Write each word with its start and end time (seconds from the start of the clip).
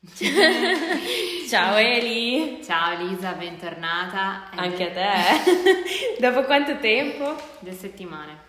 Ciao 1.48 1.76
Eli! 1.76 2.60
Ciao 2.62 2.92
Elisa, 2.92 3.32
bentornata. 3.32 4.50
Anche 4.54 4.90
a 4.90 4.90
de- 4.90 5.42
te! 5.42 6.20
Dopo 6.20 6.42
quanto 6.44 6.78
tempo? 6.78 7.34
Due 7.58 7.72
settimane. 7.72 8.44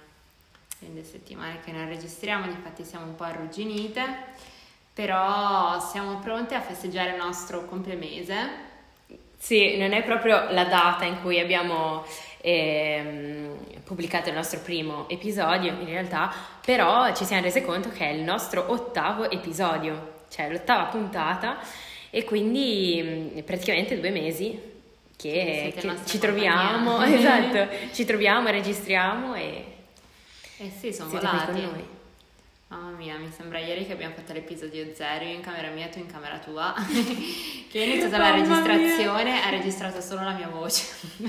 Due 0.80 1.04
settimane 1.04 1.60
che 1.64 1.72
non 1.72 1.88
registriamo, 1.88 2.46
infatti 2.46 2.84
siamo 2.84 3.06
un 3.06 3.16
po' 3.16 3.24
arrugginite, 3.24 4.04
però 4.94 5.80
siamo 5.80 6.20
pronte 6.20 6.54
a 6.54 6.62
festeggiare 6.62 7.12
il 7.12 7.18
nostro 7.18 7.66
complemese. 7.66 8.66
Sì, 9.38 9.78
non 9.78 9.94
è 9.94 10.04
proprio 10.04 10.52
la 10.52 10.66
data 10.66 11.06
in 11.06 11.22
cui 11.22 11.40
abbiamo 11.40 12.06
ehm, 12.42 13.82
pubblicato 13.84 14.30
il 14.30 14.36
nostro 14.36 14.60
primo 14.60 15.08
episodio, 15.10 15.72
in 15.72 15.86
realtà, 15.86 16.32
però 16.64 17.14
ci 17.16 17.26
siamo 17.26 17.42
resi 17.42 17.62
conto 17.64 17.90
che 17.90 18.10
è 18.10 18.14
il 18.14 18.22
nostro 18.22 18.66
ottavo 18.72 19.30
episodio, 19.30 20.17
cioè 20.30 20.50
l'ottava 20.52 20.86
puntata, 20.86 21.58
e 22.10 22.24
quindi 22.24 23.32
mh, 23.36 23.42
praticamente 23.44 24.00
due 24.00 24.10
mesi 24.12 24.60
che, 25.16 25.74
che 25.76 25.88
nostra 25.88 26.06
ci 26.08 26.18
troviamo, 26.20 27.02
esatto, 27.04 27.68
ci 27.94 28.06
troviamo, 28.06 28.50
registriamo 28.50 29.36
e 29.36 29.66
Eh 30.58 30.72
sì, 30.80 30.94
sono 30.94 31.10
volati. 31.10 31.52
con 31.52 31.62
noi. 31.62 31.96
Mamma 32.70 32.98
mia, 32.98 33.18
mi 33.18 33.32
sembra 33.32 33.60
ieri 33.60 33.86
che 33.86 33.94
abbiamo 33.94 34.14
fatto 34.14 34.34
l'episodio 34.34 34.86
0, 34.94 35.24
io 35.24 35.36
in 35.36 35.40
camera 35.42 35.70
mia, 35.70 35.88
tu 35.88 36.00
in 36.00 36.06
camera 36.12 36.38
tua. 36.38 36.74
che 37.72 37.78
io 37.78 37.82
ho 37.82 37.86
iniziato 37.86 38.18
la 38.18 38.32
registrazione, 38.32 39.42
ha 39.42 39.50
registrato 39.50 40.02
solo 40.02 40.24
la 40.24 40.34
mia 40.34 40.50
voce. 40.50 40.86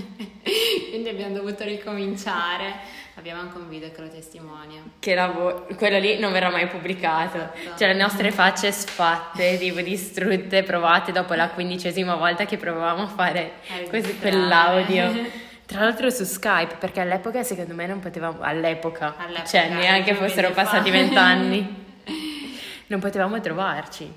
Quindi 0.90 1.08
abbiamo 1.08 1.36
dovuto 1.36 1.62
ricominciare. 1.62 2.96
Abbiamo 3.14 3.40
anche 3.40 3.56
un 3.56 3.68
video 3.68 3.90
che 3.92 4.00
lo 4.00 4.08
testimonia. 4.08 4.80
che 4.98 5.14
lavoro, 5.14 5.66
quello 5.76 5.98
lì 5.98 6.18
non 6.18 6.32
verrà 6.32 6.50
mai 6.50 6.66
pubblicato. 6.66 7.36
Esatto. 7.36 7.78
Cioè 7.78 7.88
le 7.92 8.00
nostre 8.00 8.32
facce 8.32 8.72
sfatte, 8.72 9.58
tipo 9.62 9.80
distrutte, 9.80 10.64
provate 10.64 11.12
dopo 11.12 11.34
la 11.34 11.50
quindicesima 11.50 12.16
volta 12.16 12.46
che 12.46 12.56
provavamo 12.56 13.02
a 13.04 13.08
fare 13.08 13.52
questo- 13.88 14.14
quell'audio. 14.20 15.46
Tra 15.68 15.80
l'altro 15.80 16.08
su 16.08 16.24
Skype, 16.24 16.76
perché 16.76 17.00
all'epoca 17.00 17.42
secondo 17.42 17.74
me 17.74 17.86
non 17.86 18.00
potevamo, 18.00 18.40
all'epoca, 18.40 19.14
All'epoca, 19.18 19.44
cioè 19.44 19.68
neanche 19.68 20.14
fossero 20.14 20.50
passati 20.52 20.90
vent'anni, 20.90 21.84
non 22.88 23.00
potevamo 23.00 23.38
trovarci. 23.38 24.10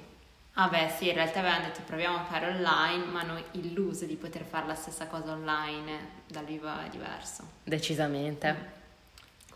Vabbè, 0.53 0.93
sì, 0.97 1.09
in 1.09 1.15
realtà 1.15 1.39
avevamo 1.39 1.65
detto 1.65 1.81
proviamo 1.85 2.19
a 2.19 2.23
fare 2.23 2.47
online, 2.47 3.03
ma 3.03 3.23
noi 3.23 3.43
illuse 3.51 4.07
di 4.07 4.15
poter 4.15 4.43
fare 4.43 4.65
la 4.65 4.75
stessa 4.75 5.07
cosa 5.07 5.33
online 5.33 6.21
dal 6.25 6.45
vivo 6.45 6.69
è 6.69 6.87
diverso. 6.89 7.43
Decisamente. 7.65 8.79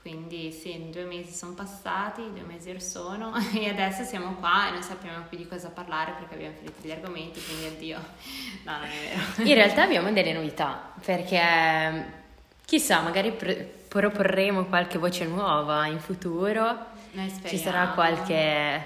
Quindi 0.05 0.51
sì, 0.51 0.91
due 0.91 1.05
mesi 1.05 1.31
sono 1.31 1.53
passati, 1.53 2.21
due 2.31 2.43
mesi 2.45 2.69
or 2.69 2.79
sono 2.79 3.33
e 3.57 3.69
adesso 3.69 4.03
siamo 4.03 4.35
qua 4.35 4.67
e 4.67 4.73
non 4.73 4.83
sappiamo 4.83 5.25
più 5.27 5.35
di 5.35 5.47
cosa 5.47 5.69
parlare 5.69 6.11
perché 6.11 6.35
abbiamo 6.35 6.53
finito 6.55 6.75
gli 6.79 6.91
argomenti, 6.91 7.41
quindi 7.43 7.65
addio. 7.65 7.97
No, 8.65 8.73
non 8.73 8.83
è 8.83 9.35
vero. 9.35 9.49
In 9.49 9.55
realtà 9.55 9.81
abbiamo 9.81 10.11
delle 10.11 10.31
novità, 10.31 10.93
perché 11.03 12.05
chissà, 12.63 13.01
magari 13.01 13.31
pr- 13.31 13.63
proporremo 13.87 14.65
qualche 14.65 14.99
voce 14.99 15.25
nuova 15.25 15.87
in 15.87 15.99
futuro. 15.99 16.85
Noi 17.13 17.33
Ci 17.43 17.57
sarà 17.57 17.87
qualche 17.87 18.85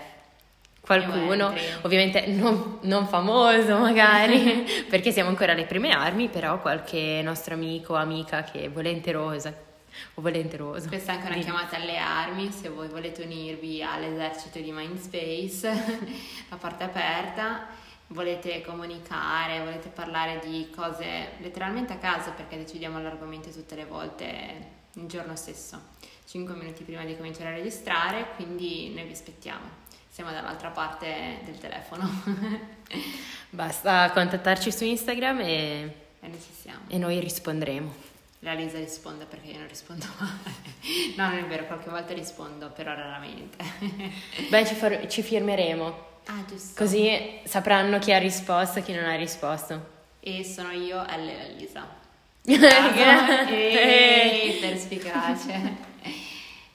qualcuno, 0.80 1.54
ovviamente 1.82 2.28
non, 2.28 2.80
non 2.84 3.08
famoso 3.08 3.78
magari, 3.78 4.66
perché 4.88 5.12
siamo 5.12 5.28
ancora 5.28 5.52
alle 5.52 5.66
prime 5.66 5.92
armi, 5.92 6.30
però 6.30 6.62
qualche 6.62 7.20
nostro 7.22 7.56
amico 7.56 7.92
o 7.92 7.98
amica 7.98 8.44
che 8.44 8.64
è 8.64 8.70
volenterosa 8.70 9.68
o 10.16 10.22
volenteroso. 10.22 10.88
Questa 10.88 11.12
è 11.12 11.16
anche 11.16 11.28
una 11.28 11.36
Di- 11.36 11.44
chiamata 11.44 11.76
alle 11.78 11.98
armi, 11.98 12.52
se 12.52 12.70
voi 12.70 12.88
volete 12.88 13.24
unirvi 13.24 13.84
all'esercito 13.84 14.60
di 14.60 14.72
Mindspace, 14.72 15.70
la 16.50 16.56
porta 16.58 16.86
aperta, 16.86 17.68
volete 18.08 18.62
comunicare, 18.62 19.60
volete 19.60 19.90
parlare 19.90 20.40
di 20.44 20.70
cose 20.76 21.34
letteralmente 21.40 21.94
a 21.94 21.98
caso 21.98 22.32
perché 22.32 22.58
decidiamo 22.58 23.02
l'argomento 23.02 23.50
tutte 23.50 23.76
le 23.76 23.86
volte 23.86 24.78
il 24.94 25.06
giorno 25.06 25.36
stesso, 25.36 25.80
5 26.28 26.56
minuti 26.56 26.84
prima 26.84 27.04
di 27.06 27.16
cominciare 27.16 27.50
a 27.50 27.54
registrare, 27.54 28.28
quindi 28.36 28.92
noi 28.94 29.06
vi 29.06 29.12
aspettiamo. 29.12 29.88
Siamo 30.10 30.32
dall'altra 30.32 30.70
parte 30.70 31.40
del 31.46 31.58
telefono 31.60 32.10
Basta 33.52 34.12
contattarci 34.12 34.72
su 34.72 34.84
Instagram 34.84 35.40
e, 35.40 35.96
e 36.20 36.28
noi 36.28 36.40
ci 36.42 36.52
siamo. 36.54 36.82
e 36.88 36.98
noi 36.98 37.20
risponderemo. 37.20 38.09
La 38.40 38.54
Lisa 38.54 38.78
risponde 38.78 39.26
perché 39.26 39.50
io 39.50 39.58
non 39.60 39.68
rispondo 39.68 40.06
mai. 40.20 41.14
No, 41.18 41.28
non 41.30 41.38
è 41.40 41.46
vero, 41.46 41.66
qualche 41.66 41.90
volta 41.90 42.14
rispondo, 42.14 42.70
però 42.72 42.94
raramente. 42.94 43.58
Beh, 44.50 44.66
ci, 44.66 44.76
for- 44.76 45.08
ci 45.08 45.22
firmeremo, 45.22 46.08
Ah, 46.28 46.44
giusto. 46.48 46.82
così 46.82 47.40
sapranno 47.44 48.00
chi 48.00 48.14
ha 48.14 48.18
risposto 48.18 48.80
e 48.80 48.84
chi 48.84 48.94
non 48.94 49.04
ha 49.06 49.16
risposto. 49.16 49.98
E 50.22 50.44
sono 50.46 50.72
io 50.72 51.02
L. 51.02 51.06
la 51.26 51.48
Lisa. 51.58 51.98
Ehi, 53.50 54.60
perspicace. 54.60 55.88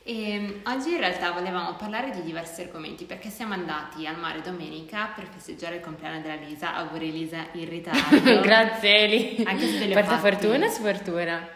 E 0.06 0.60
oggi 0.64 0.90
in 0.92 0.98
realtà 0.98 1.30
volevamo 1.32 1.76
parlare 1.76 2.10
di 2.10 2.22
diversi 2.22 2.60
argomenti 2.60 3.04
perché 3.06 3.30
siamo 3.30 3.54
andati 3.54 4.06
al 4.06 4.18
mare 4.18 4.42
domenica 4.42 5.10
per 5.14 5.26
festeggiare 5.32 5.76
il 5.76 5.80
compleanno 5.80 6.20
della 6.20 6.34
Lisa. 6.34 6.74
Auguri 6.74 7.10
Lisa 7.10 7.46
in 7.52 7.66
ritardo. 7.66 8.20
Grazie 8.42 8.96
Eli. 8.98 9.44
Anche 9.46 9.66
se 9.66 9.84
ho 9.84 9.92
Porta 9.94 10.18
fatti. 10.18 10.30
fortuna 10.34 10.66
e 10.66 10.68
sfortuna. 10.68 11.48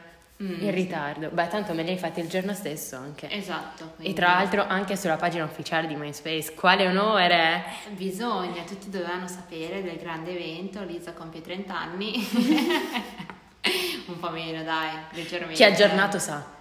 Mm, 0.42 0.62
In 0.62 0.70
ritardo. 0.70 1.28
Beh, 1.28 1.48
tanto 1.48 1.74
me 1.74 1.82
li 1.82 1.90
hai 1.90 1.98
fatti 1.98 2.20
il 2.20 2.28
giorno 2.28 2.54
stesso 2.54 2.96
anche. 2.96 3.28
Esatto. 3.30 3.84
E 3.84 3.94
quindi 3.96 4.14
tra 4.14 4.28
l'altro 4.28 4.64
anche 4.66 4.96
sulla 4.96 5.16
pagina 5.16 5.44
ufficiale 5.44 5.86
di 5.86 5.96
MySpace. 5.96 6.54
Quale 6.54 6.86
onore! 6.86 7.64
Bisogna, 7.90 8.62
tutti 8.62 8.88
dovevano 8.88 9.28
sapere 9.28 9.82
del 9.82 9.98
grande 9.98 10.30
evento. 10.30 10.82
Lisa 10.84 11.12
compie 11.12 11.42
30 11.42 11.78
anni. 11.78 12.14
Un 14.06 14.18
po' 14.18 14.30
meno, 14.30 14.62
dai, 14.62 14.90
leggermente. 15.10 15.54
Chi 15.54 15.64
è 15.64 15.66
aggiornato 15.72 16.18
sa. 16.18 16.56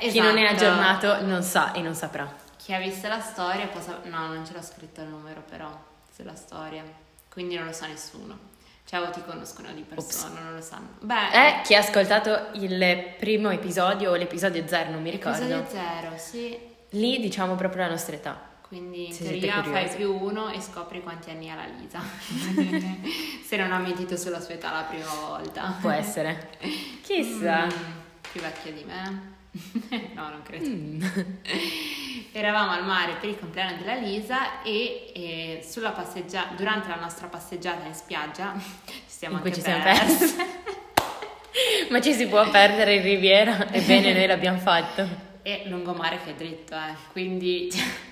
Eh, 0.00 0.08
Chi 0.08 0.20
non 0.20 0.36
è 0.36 0.42
esatto. 0.44 0.64
aggiornato 0.64 1.24
non 1.26 1.42
sa 1.42 1.72
e 1.72 1.80
non 1.80 1.94
saprà. 1.94 2.30
Chi 2.56 2.74
ha 2.74 2.78
visto 2.78 3.08
la 3.08 3.20
storia 3.20 3.66
può 3.68 3.80
sap- 3.80 4.04
No, 4.06 4.26
non 4.26 4.44
ce 4.46 4.52
l'ho 4.52 4.62
scritto 4.62 5.00
il 5.00 5.08
numero 5.08 5.42
però 5.48 5.70
sulla 6.14 6.34
storia. 6.34 6.84
Quindi 7.30 7.56
non 7.56 7.66
lo 7.66 7.72
sa 7.72 7.86
nessuno. 7.86 8.46
Cioè 8.84 9.00
o 9.00 9.10
ti 9.10 9.22
conoscono 9.24 9.70
di 9.72 9.82
persona, 9.82 10.40
non 10.40 10.54
lo 10.54 10.60
sanno. 10.62 10.88
Beh, 11.00 11.30
Eh, 11.32 11.60
chi 11.62 11.74
ha 11.74 11.80
ascoltato 11.80 12.48
il 12.54 13.14
primo 13.18 13.50
episodio 13.50 14.10
o 14.12 14.14
l'episodio 14.14 14.66
zero, 14.66 14.90
non 14.90 15.02
mi 15.02 15.10
ricordo. 15.10 15.42
episodio 15.44 15.66
zero, 15.70 16.12
sì. 16.16 16.58
Lì 16.90 17.20
diciamo 17.20 17.54
proprio 17.54 17.82
la 17.82 17.90
nostra 17.90 18.16
età. 18.16 18.40
Quindi 18.66 19.06
in 19.06 19.12
Se 19.14 19.24
teoria 19.24 19.62
fai 19.62 19.88
più 19.94 20.14
uno 20.14 20.50
e 20.50 20.60
scopri 20.60 21.02
quanti 21.02 21.30
anni 21.30 21.50
ha 21.50 21.54
la 21.54 21.64
Lisa. 21.64 22.00
Se 23.44 23.56
non 23.56 23.72
ha 23.72 23.78
mentito 23.78 24.16
sulla 24.16 24.40
sua 24.40 24.54
età 24.54 24.72
la 24.72 24.82
prima 24.82 25.10
volta. 25.26 25.74
Può 25.80 25.90
essere. 25.90 26.50
Chissà. 27.02 27.64
Mm, 27.66 27.70
più 28.30 28.40
vecchia 28.40 28.72
di 28.72 28.84
me? 28.84 29.36
no, 30.14 30.28
non 30.28 30.42
credo. 30.42 30.66
Mm. 30.68 31.02
Eravamo 32.32 32.72
al 32.72 32.84
mare 32.84 33.14
per 33.20 33.30
il 33.30 33.38
compleanno 33.38 33.78
della 33.78 33.94
Lisa 33.94 34.62
e, 34.62 35.12
e 35.14 35.66
sulla 35.68 35.90
passeggia- 35.90 36.48
durante 36.56 36.88
la 36.88 36.96
nostra 36.96 37.26
passeggiata 37.26 37.86
in 37.86 37.94
spiaggia 37.94 38.54
ci 38.86 39.02
siamo 39.06 39.36
In 39.36 39.40
anche 39.40 39.54
ci 39.54 39.60
siamo 39.60 39.82
perse. 39.82 40.36
Ma 41.90 42.00
ci 42.00 42.12
si 42.12 42.26
può 42.26 42.48
perdere 42.50 42.96
in 42.96 43.02
riviera? 43.02 43.70
Ebbene, 43.70 44.12
noi 44.12 44.26
l'abbiamo 44.26 44.58
fatto. 44.58 45.26
E 45.42 45.62
lungomare 45.66 46.20
che 46.22 46.30
è 46.30 46.34
dritto, 46.34 46.74
eh. 46.74 46.94
quindi 47.10 47.68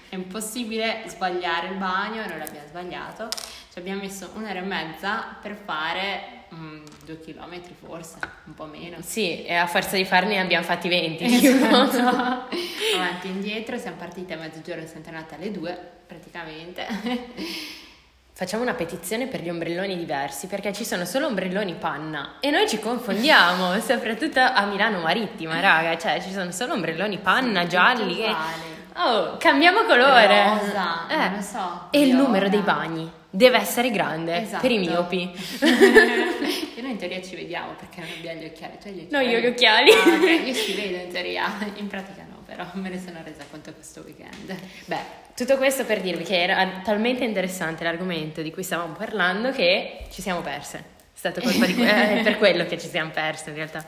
è 0.09 0.15
impossibile 0.15 1.03
sbagliare 1.07 1.69
il 1.69 1.75
bagno 1.75 2.23
e 2.25 2.27
noi 2.27 2.39
l'abbiamo 2.39 2.67
sbagliato. 2.67 3.29
Ci 3.73 3.79
abbiamo 3.79 4.01
messo 4.01 4.31
un'ora 4.35 4.59
e 4.59 4.63
mezza 4.63 5.37
per 5.41 5.55
fare 5.55 6.36
mm, 6.57 6.85
due 7.05 7.21
chilometri 7.21 7.75
forse, 7.79 8.19
un 8.45 8.55
po' 8.55 8.67
meno. 8.67 8.97
Sì, 9.01 9.45
e 9.45 9.55
a 9.55 9.67
forza 9.67 9.97
di 9.97 10.05
farne 10.05 10.39
abbiamo 10.39 10.65
fatti 10.65 10.89
20. 10.89 11.25
Esatto. 11.25 11.99
Avanti 12.97 13.27
e 13.27 13.31
indietro, 13.31 13.79
siamo 13.79 13.97
partite 13.97 14.35
a 14.35 14.37
mezzogiorno 14.39 14.83
e 14.83 14.87
siamo 14.87 15.05
tornate 15.05 15.35
alle 15.35 15.51
due 15.51 15.79
praticamente. 16.07 16.87
Facciamo 18.33 18.63
una 18.63 18.75
petizione 18.75 19.29
per 19.29 19.41
gli 19.41 19.49
ombrelloni 19.49 19.97
diversi 19.97 20.47
perché 20.47 20.71
ci 20.75 20.85
sono 20.85 21.07
solo 21.07 21.27
ombrelloni 21.27 21.75
panna 21.77 22.37
e 22.41 22.51
noi 22.51 22.69
ci 22.69 22.79
confondiamo, 22.79 23.81
soprattutto 23.81 24.41
a 24.41 24.67
Milano 24.67 25.01
Marittima, 25.01 25.59
raga, 25.61 25.97
cioè 25.97 26.21
ci 26.21 26.31
sono 26.31 26.51
solo 26.53 26.75
ombrelloni 26.75 27.17
panna 27.17 27.67
gialli. 27.67 28.13
uguali. 28.13 28.76
Oh, 28.99 29.37
cambiamo 29.37 29.83
colore. 29.85 30.45
Rosa, 30.59 31.07
Eh, 31.09 31.17
non 31.17 31.35
lo 31.37 31.43
so. 31.43 31.89
E 31.91 32.01
il 32.03 32.15
numero 32.15 32.49
dei 32.49 32.61
bagni 32.61 33.11
deve 33.29 33.59
essere 33.59 33.91
grande 33.91 34.41
Esatto. 34.43 34.63
per 34.63 34.71
i 34.71 34.79
miopi. 34.79 35.31
e 35.61 36.81
noi 36.81 36.93
in 36.93 36.97
teoria 36.97 37.21
ci 37.21 37.37
vediamo 37.37 37.73
perché 37.73 38.01
non 38.01 38.09
abbiamo 38.17 38.41
gli 38.41 38.45
occhiali. 38.47 38.77
Hai 38.83 38.93
gli 38.93 39.07
No, 39.11 39.19
occhiali? 39.19 39.29
io 39.31 39.37
ho 39.37 39.41
gli 39.41 39.47
occhiali. 39.47 39.91
Ah, 39.91 40.15
ok, 40.15 40.47
io 40.47 40.55
ci 40.55 40.75
vedo 40.75 40.97
in 41.05 41.09
teoria, 41.13 41.53
in 41.75 41.87
pratica 41.89 42.23
no, 42.29 42.43
però 42.47 42.65
me 42.75 42.89
ne 42.89 42.99
sono 42.99 43.19
resa 43.23 43.45
conto 43.51 43.73
questo 43.75 44.01
weekend. 44.01 44.57
Beh, 44.87 45.25
tutto 45.37 45.57
questo 45.59 45.85
per 45.85 46.01
dirvi 46.01 46.25
che 46.25 46.41
era 46.43 46.67
talmente 46.83 47.25
interessante 47.25 47.85
l'argomento 47.85 48.41
di 48.41 48.51
cui 48.51 48.63
stavamo 48.63 48.95
parlando 48.95 49.51
che 49.53 50.07
ci 50.11 50.23
siamo 50.23 50.41
perse. 50.41 50.79
È 50.79 51.19
stato 51.19 51.41
colpa 51.43 51.67
di 51.67 51.75
que- 51.75 51.87
è 52.21 52.23
per 52.23 52.39
quello 52.39 52.65
che 52.65 52.79
ci 52.79 52.89
siamo 52.89 53.11
perse 53.11 53.51
in 53.51 53.57
realtà. 53.57 53.85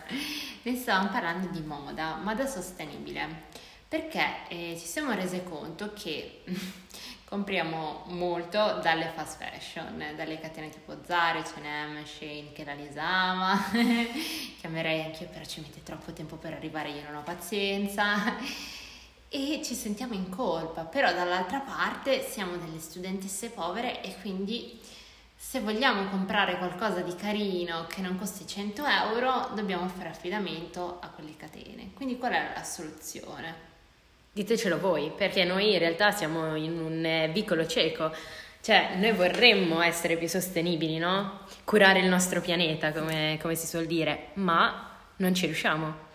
Ne 0.63 0.75
stavamo 0.77 1.09
parlando 1.09 1.49
di 1.51 1.61
moda, 1.61 2.19
moda 2.23 2.47
sostenibile, 2.47 3.27
perché 3.88 4.46
eh, 4.49 4.76
ci 4.79 4.87
siamo 4.87 5.12
rese 5.12 5.43
conto 5.43 5.93
che 5.94 6.43
Compriamo 7.29 8.05
molto 8.06 8.79
dalle 8.81 9.12
fast 9.14 9.37
fashion, 9.37 10.02
dalle 10.17 10.40
catene 10.40 10.70
tipo 10.70 10.96
Zara, 11.05 11.38
H&M, 11.38 12.02
Shane 12.02 12.52
che 12.55 12.64
la 12.64 12.73
Lisama, 12.73 13.55
chiamerei 14.58 15.02
anch'io 15.02 15.29
però 15.29 15.44
ci 15.44 15.61
mette 15.61 15.82
troppo 15.82 16.14
tempo 16.14 16.37
per 16.37 16.55
arrivare, 16.55 16.88
io 16.88 17.02
non 17.05 17.17
ho 17.17 17.23
pazienza. 17.23 18.35
E 19.31 19.61
ci 19.62 19.75
sentiamo 19.75 20.14
in 20.14 20.31
colpa, 20.31 20.85
però 20.85 21.12
dall'altra 21.12 21.61
parte 21.61 22.26
siamo 22.26 22.56
delle 22.56 22.79
studentesse 22.79 23.50
povere 23.50 24.00
e 24.00 24.17
quindi 24.23 24.81
se 25.37 25.61
vogliamo 25.61 26.08
comprare 26.08 26.56
qualcosa 26.56 27.02
di 27.02 27.14
carino 27.14 27.87
che 27.88 28.00
non 28.00 28.17
costi 28.17 28.46
100 28.46 28.87
euro 28.87 29.50
dobbiamo 29.55 29.87
fare 29.87 30.08
affidamento 30.08 30.99
a 30.99 31.08
quelle 31.11 31.37
catene, 31.37 31.93
quindi 31.93 32.17
qual 32.17 32.32
è 32.32 32.52
la 32.55 32.64
soluzione? 32.64 33.78
Ditecelo 34.33 34.79
voi, 34.79 35.11
perché 35.17 35.45
noi 35.45 35.73
in 35.73 35.79
realtà 35.79 36.11
siamo 36.11 36.55
in 36.55 36.79
un 36.79 37.05
eh, 37.05 37.29
vicolo 37.33 37.67
cieco, 37.67 38.13
cioè 38.61 38.97
noi 38.97 39.13
vorremmo 39.13 39.81
essere 39.81 40.17
più 40.17 40.29
sostenibili, 40.29 40.99
no? 40.99 41.41
Curare 41.65 42.01
il 42.01 42.09
nostro 42.09 42.41
pianeta, 42.41 42.93
come, 42.93 43.39
come 43.41 43.55
si 43.55 43.67
suol 43.67 43.87
dire, 43.87 44.29
ma 44.35 44.97
non 45.17 45.35
ci 45.35 45.47
riusciamo. 45.47 46.07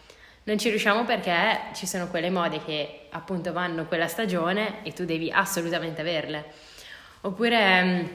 Non 0.45 0.57
ci 0.57 0.69
riusciamo 0.69 1.05
perché 1.05 1.71
ci 1.73 1.87
sono 1.87 2.07
quelle 2.09 2.29
mode 2.29 2.63
che 2.63 3.07
appunto 3.11 3.53
vanno 3.53 3.85
quella 3.85 4.07
stagione 4.07 4.83
e 4.83 4.91
tu 4.91 5.05
devi 5.05 5.31
assolutamente 5.31 6.01
averle. 6.01 6.45
Oppure 7.21 7.83
mm, 7.83 8.05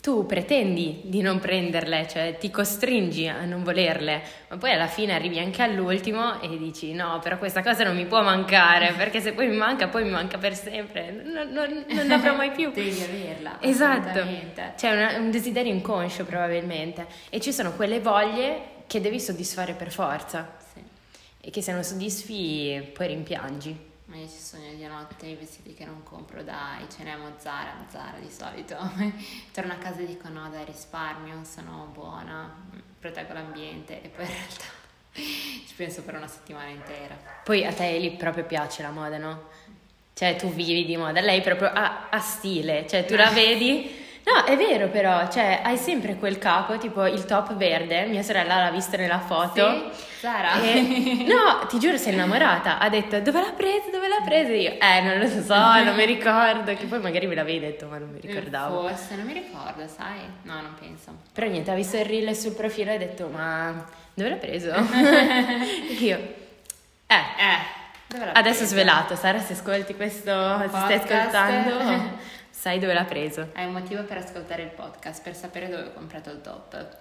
tu 0.00 0.24
pretendi 0.24 1.02
di 1.04 1.20
non 1.20 1.38
prenderle, 1.38 2.06
cioè 2.08 2.36
ti 2.38 2.50
costringi 2.50 3.28
a 3.28 3.44
non 3.44 3.62
volerle, 3.62 4.22
ma 4.48 4.56
poi 4.56 4.72
alla 4.72 4.86
fine 4.86 5.12
arrivi 5.12 5.38
anche 5.38 5.62
all'ultimo 5.62 6.40
e 6.40 6.56
dici 6.56 6.92
no, 6.94 7.18
però 7.22 7.36
questa 7.38 7.62
cosa 7.62 7.84
non 7.84 7.94
mi 7.94 8.06
può 8.06 8.22
mancare, 8.22 8.92
perché 8.96 9.20
se 9.20 9.32
poi 9.32 9.48
mi 9.48 9.56
manca, 9.56 9.88
poi 9.88 10.04
mi 10.04 10.10
manca 10.10 10.38
per 10.38 10.54
sempre, 10.54 11.10
non, 11.10 11.50
non, 11.50 11.84
non 11.88 12.06
l'avrò 12.06 12.34
mai 12.34 12.52
più. 12.52 12.70
Devi 12.74 13.02
averla. 13.02 13.58
Esatto, 13.60 14.20
c'è 14.76 14.90
una, 14.92 15.16
un 15.18 15.30
desiderio 15.30 15.72
inconscio 15.72 16.24
probabilmente 16.24 17.06
e 17.28 17.38
ci 17.40 17.52
sono 17.52 17.72
quelle 17.72 18.00
voglie 18.00 18.74
che 18.86 19.00
devi 19.00 19.20
soddisfare 19.20 19.72
per 19.74 19.90
forza 19.92 20.56
Sì. 20.72 20.80
e 21.40 21.50
che 21.50 21.60
se 21.60 21.72
non 21.72 21.82
soddisfi 21.84 22.90
poi 22.94 23.08
rimpiangi. 23.08 23.85
Ma 24.06 24.16
io 24.16 24.28
ci 24.28 24.38
sogno 24.38 24.72
di 24.72 24.86
notte 24.86 25.26
i 25.26 25.34
vestiti 25.34 25.74
che 25.74 25.84
non 25.84 26.02
compro 26.04 26.42
da 26.42 26.78
H&M 26.78 27.22
o 27.22 27.32
Zara, 27.38 27.74
Zara 27.88 28.18
di 28.18 28.30
solito. 28.30 28.76
Torno 29.52 29.72
a 29.72 29.76
casa 29.76 30.00
e 30.00 30.06
dico 30.06 30.28
no 30.28 30.48
dai 30.48 30.64
risparmio, 30.64 31.42
sono 31.42 31.90
buona, 31.92 32.54
proteggo 33.00 33.32
l'ambiente 33.32 34.00
e 34.02 34.08
poi 34.08 34.24
in 34.24 34.30
realtà 34.30 34.64
ci 35.12 35.74
penso 35.74 36.02
per 36.02 36.14
una 36.14 36.28
settimana 36.28 36.68
intera. 36.68 37.16
Poi 37.42 37.64
a 37.64 37.72
te 37.72 37.98
lì 37.98 38.12
proprio 38.12 38.44
piace 38.44 38.82
la 38.82 38.90
moda, 38.90 39.18
no? 39.18 39.48
Cioè 40.14 40.36
tu 40.36 40.52
vivi 40.52 40.84
di 40.84 40.96
moda, 40.96 41.20
lei 41.20 41.40
proprio 41.40 41.68
ha, 41.68 42.08
ha 42.08 42.20
stile, 42.20 42.86
cioè 42.86 43.04
tu 43.04 43.16
la 43.16 43.30
vedi... 43.30 44.04
No, 44.26 44.42
è 44.44 44.56
vero 44.56 44.88
però, 44.88 45.28
cioè 45.30 45.60
hai 45.62 45.76
sempre 45.76 46.16
quel 46.16 46.38
capo, 46.38 46.78
tipo 46.78 47.06
il 47.06 47.24
top 47.26 47.54
verde, 47.54 48.06
mia 48.06 48.22
sorella 48.24 48.56
l'ha 48.60 48.70
visto 48.72 48.96
nella 48.96 49.20
foto. 49.20 49.90
Sì? 49.92 50.04
Zara? 50.18 50.60
E, 50.62 51.24
no, 51.30 51.64
ti 51.68 51.78
giuro, 51.78 51.96
sei 51.96 52.14
innamorata. 52.14 52.78
Ha 52.80 52.88
detto 52.88 53.20
dove 53.20 53.38
l'ha 53.40 53.52
presa, 53.52 53.88
dove 53.92 54.08
l'ha 54.08 54.22
presa? 54.24 54.50
Io, 54.52 54.72
eh, 54.80 55.00
non 55.00 55.18
lo 55.20 55.28
so, 55.28 55.54
non 55.84 55.94
mi 55.94 56.04
ricordo. 56.04 56.74
Che 56.74 56.86
poi 56.86 56.98
magari 56.98 57.28
me 57.28 57.36
l'avevi 57.36 57.60
detto, 57.60 57.86
ma 57.86 57.98
non 57.98 58.10
mi 58.10 58.18
ricordavo. 58.20 58.88
Forse, 58.88 59.14
non 59.14 59.26
mi 59.26 59.32
ricordo, 59.32 59.86
sai? 59.86 60.18
No, 60.42 60.54
non 60.54 60.74
penso. 60.76 61.12
Però 61.32 61.46
niente, 61.46 61.70
ha 61.70 61.74
visto 61.74 61.96
il 61.96 62.04
reel 62.04 62.34
sul 62.34 62.52
profilo 62.54 62.90
e 62.90 62.94
ha 62.94 62.98
detto, 62.98 63.28
ma 63.28 63.84
dove 64.12 64.28
l'ha 64.28 64.36
preso? 64.36 64.74
Io, 66.00 66.16
eh, 67.06 67.14
Eh, 67.14 68.18
adesso 68.32 68.58
presa? 68.58 68.64
svelato, 68.64 69.14
Sara, 69.14 69.38
se 69.38 69.52
ascolti 69.52 69.94
questo, 69.94 70.58
se 70.62 70.68
stai 70.68 70.98
Podcast. 70.98 71.10
ascoltando, 71.12 72.24
sai 72.56 72.78
dove 72.78 72.94
l'ha 72.94 73.04
preso. 73.04 73.50
Hai 73.52 73.66
un 73.66 73.72
motivo 73.72 74.02
per 74.04 74.16
ascoltare 74.16 74.62
il 74.62 74.70
podcast, 74.70 75.22
per 75.22 75.36
sapere 75.36 75.68
dove 75.68 75.88
ho 75.88 75.92
comprato 75.92 76.30
il 76.30 76.40
top. 76.40 76.96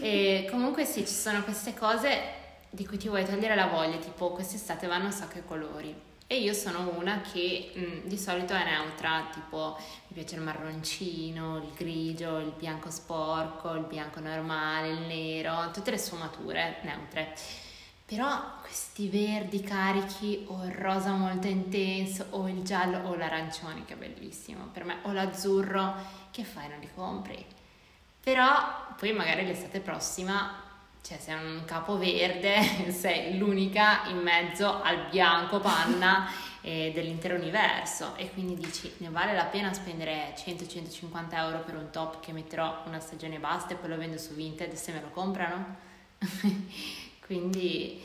e 0.00 0.46
comunque 0.50 0.84
sì, 0.84 1.00
ci 1.04 1.12
sono 1.12 1.42
queste 1.42 1.74
cose 1.74 2.44
di 2.70 2.86
cui 2.86 2.96
ti 2.96 3.08
vuoi 3.08 3.24
togliere 3.24 3.56
la 3.56 3.66
voglia, 3.66 3.96
tipo 3.96 4.30
quest'estate 4.30 4.86
vanno 4.86 5.06
un 5.06 5.12
sacco 5.12 5.38
i 5.38 5.44
colori. 5.44 5.94
E 6.28 6.38
io 6.38 6.52
sono 6.52 6.92
una 6.96 7.20
che 7.20 7.72
mh, 7.74 8.08
di 8.08 8.16
solito 8.16 8.54
è 8.54 8.64
neutra, 8.64 9.28
tipo 9.32 9.76
mi 10.08 10.14
piace 10.14 10.36
il 10.36 10.42
marroncino, 10.42 11.56
il 11.58 11.72
grigio, 11.76 12.38
il 12.38 12.52
bianco 12.56 12.90
sporco, 12.90 13.72
il 13.74 13.84
bianco 13.84 14.20
normale, 14.20 14.90
il 14.90 15.00
nero, 15.00 15.70
tutte 15.72 15.90
le 15.90 15.98
sfumature 15.98 16.78
neutre. 16.82 17.34
Però 18.06 18.60
questi 18.60 19.08
verdi 19.08 19.62
carichi 19.62 20.44
o 20.46 20.64
il 20.64 20.70
rosa 20.70 21.10
molto 21.10 21.48
intenso 21.48 22.26
o 22.30 22.48
il 22.48 22.62
giallo 22.62 23.08
o 23.08 23.16
l'arancione 23.16 23.84
che 23.84 23.94
è 23.94 23.96
bellissimo. 23.96 24.66
Per 24.72 24.84
me 24.84 24.98
o 25.02 25.12
l'azzurro 25.12 25.94
che 26.30 26.44
fai? 26.44 26.68
Non 26.68 26.78
li 26.78 26.88
compri. 26.94 27.44
Però 28.20 28.94
poi 28.96 29.12
magari 29.12 29.44
l'estate 29.44 29.80
prossima 29.80 30.62
cioè 31.02 31.18
sei 31.18 31.34
un 31.34 31.64
capo 31.64 31.98
verde 31.98 32.90
sei 32.90 33.38
l'unica 33.38 34.06
in 34.06 34.18
mezzo 34.18 34.82
al 34.82 35.06
bianco 35.08 35.60
panna 35.60 36.28
eh, 36.62 36.92
dell'intero 36.94 37.34
universo. 37.34 38.14
E 38.14 38.30
quindi 38.30 38.54
dici 38.54 38.92
ne 38.98 39.08
vale 39.08 39.34
la 39.34 39.46
pena 39.46 39.72
spendere 39.72 40.32
100-150 40.36 41.34
euro 41.34 41.58
per 41.64 41.74
un 41.74 41.90
top 41.90 42.20
che 42.20 42.30
metterò 42.30 42.84
una 42.86 43.00
stagione 43.00 43.40
basta 43.40 43.74
e 43.74 43.76
poi 43.76 43.88
lo 43.88 43.96
vendo 43.96 44.16
su 44.16 44.32
Vinted 44.34 44.74
se 44.74 44.92
me 44.92 45.00
lo 45.00 45.10
comprano 45.10 45.74
quindi 47.26 48.00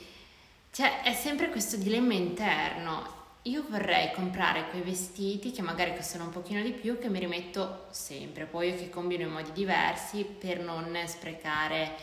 cioè, 0.71 1.01
è 1.01 1.13
sempre 1.13 1.50
questo 1.50 1.77
dilemma 1.77 2.13
interno. 2.13 3.19
Io 3.44 3.65
vorrei 3.68 4.12
comprare 4.13 4.69
quei 4.69 4.81
vestiti 4.81 5.51
che 5.51 5.62
magari 5.62 5.95
costano 5.95 6.25
un 6.25 6.29
pochino 6.29 6.62
di 6.62 6.71
più, 6.71 7.00
che 7.00 7.09
mi 7.09 7.19
rimetto 7.19 7.88
sempre, 7.89 8.45
poi 8.45 8.75
che 8.75 8.89
combino 8.89 9.23
in 9.23 9.31
modi 9.31 9.51
diversi 9.51 10.23
per 10.23 10.59
non 10.59 10.95
sprecare 11.06 11.95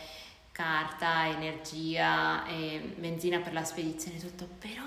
carta, 0.51 1.27
energia 1.29 2.45
e 2.45 2.93
benzina 2.97 3.39
per 3.39 3.53
la 3.53 3.63
spedizione 3.63 4.17
e 4.17 4.19
tutto, 4.19 4.47
però 4.59 4.83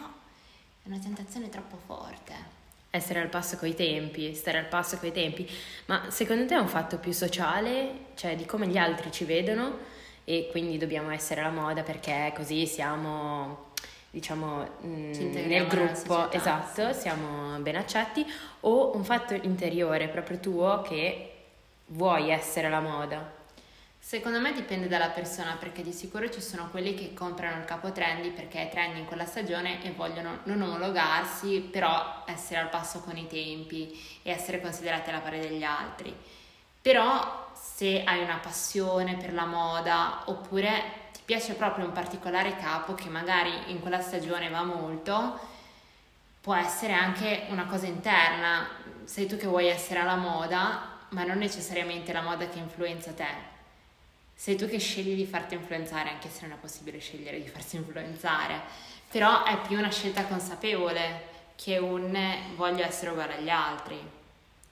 è 0.83 0.89
una 0.89 0.99
tentazione 0.99 1.49
troppo 1.49 1.79
forte. 1.87 2.61
Essere 2.91 3.21
al 3.21 3.31
passo 3.31 3.57
coi 3.57 3.75
tempi, 3.75 4.35
stare 4.35 4.59
al 4.59 4.67
passo 4.67 4.99
coi 4.99 5.13
tempi, 5.13 5.49
ma 5.87 6.11
secondo 6.11 6.45
te 6.45 6.55
è 6.55 6.59
un 6.59 6.69
fatto 6.69 6.99
più 6.99 7.13
sociale, 7.13 8.09
cioè 8.15 8.37
di 8.37 8.45
come 8.45 8.67
gli 8.67 8.77
altri 8.77 9.11
ci 9.11 9.25
vedono 9.25 9.79
e 10.25 10.49
quindi 10.51 10.79
dobbiamo 10.79 11.11
essere 11.11 11.41
alla 11.41 11.51
moda 11.51 11.83
perché 11.83 12.33
così 12.35 12.67
siamo, 12.67 13.73
diciamo, 14.11 14.69
mm, 14.85 15.13
Ci 15.13 15.23
integriamo 15.23 15.65
nel 15.65 15.67
gruppo, 15.67 16.15
società, 16.15 16.33
esatto, 16.33 16.93
sì. 16.93 17.01
siamo 17.01 17.59
ben 17.59 17.77
accetti, 17.77 18.25
o 18.61 18.95
un 18.95 19.05
fatto 19.05 19.35
interiore 19.35 20.09
proprio 20.09 20.39
tuo 20.39 20.83
che 20.83 21.33
vuoi 21.87 22.31
essere 22.31 22.69
alla 22.69 22.81
moda. 22.81 23.41
Secondo 24.05 24.41
me 24.41 24.53
dipende 24.53 24.89
dalla 24.89 25.11
persona 25.11 25.57
perché 25.59 25.81
di 25.81 25.93
sicuro 25.93 26.29
ci 26.29 26.41
sono 26.41 26.69
quelli 26.71 26.93
che 26.95 27.15
comprano 27.15 27.61
il 27.61 27.65
capo 27.65 27.93
trendy 27.93 28.31
perché 28.31 28.63
è 28.63 28.69
trendy 28.69 28.99
in 28.99 29.07
quella 29.07 29.25
stagione 29.25 29.81
e 29.85 29.93
vogliono 29.93 30.41
non 30.45 30.61
omologarsi, 30.61 31.61
però 31.61 32.25
essere 32.27 32.61
al 32.61 32.69
passo 32.69 32.99
con 32.99 33.17
i 33.17 33.29
tempi 33.29 33.97
e 34.23 34.33
essere 34.33 34.61
considerati 34.61 35.11
alla 35.11 35.21
pari 35.21 35.39
degli 35.39 35.63
altri. 35.63 36.13
Però 36.83 37.51
se 37.55 38.03
hai 38.05 38.23
una 38.23 38.39
passione 38.39 39.17
per 39.17 39.33
la 39.33 39.47
moda 39.47 40.25
oppure 40.27 41.11
ti 41.13 41.21
piace 41.25 41.55
proprio 41.55 41.87
un 41.87 41.93
particolare 41.93 42.57
capo 42.57 42.95
che 42.95 43.09
magari 43.09 43.71
in 43.71 43.81
quella 43.81 44.01
stagione 44.01 44.49
va 44.51 44.65
molto, 44.65 45.39
può 46.41 46.55
essere 46.55 46.93
anche 46.93 47.47
una 47.51 47.67
cosa 47.67 47.87
interna. 47.87 48.69
Sei 49.05 49.27
tu 49.27 49.37
che 49.37 49.47
vuoi 49.47 49.69
essere 49.69 50.01
alla 50.01 50.17
moda, 50.17 50.99
ma 51.11 51.23
non 51.23 51.39
necessariamente 51.39 52.13
la 52.13 52.23
moda 52.23 52.49
che 52.49 52.59
influenza 52.59 53.13
te. 53.13 53.51
Sei 54.35 54.57
tu 54.57 54.67
che 54.67 54.79
scegli 54.79 55.15
di 55.15 55.25
farti 55.25 55.55
influenzare, 55.55 56.09
anche 56.09 56.29
se 56.29 56.43
non 56.43 56.57
è 56.57 56.61
possibile 56.61 56.99
scegliere 56.99 57.41
di 57.41 57.49
farsi 57.49 57.77
influenzare, 57.77 58.61
però 59.09 59.45
è 59.45 59.61
più 59.61 59.79
una 59.79 59.91
scelta 59.91 60.25
consapevole 60.25 61.31
che 61.55 61.79
un 61.79 62.19
voglio 62.57 62.85
essere 62.85 63.13
uguale 63.13 63.37
agli 63.37 63.51
altri. 63.51 64.21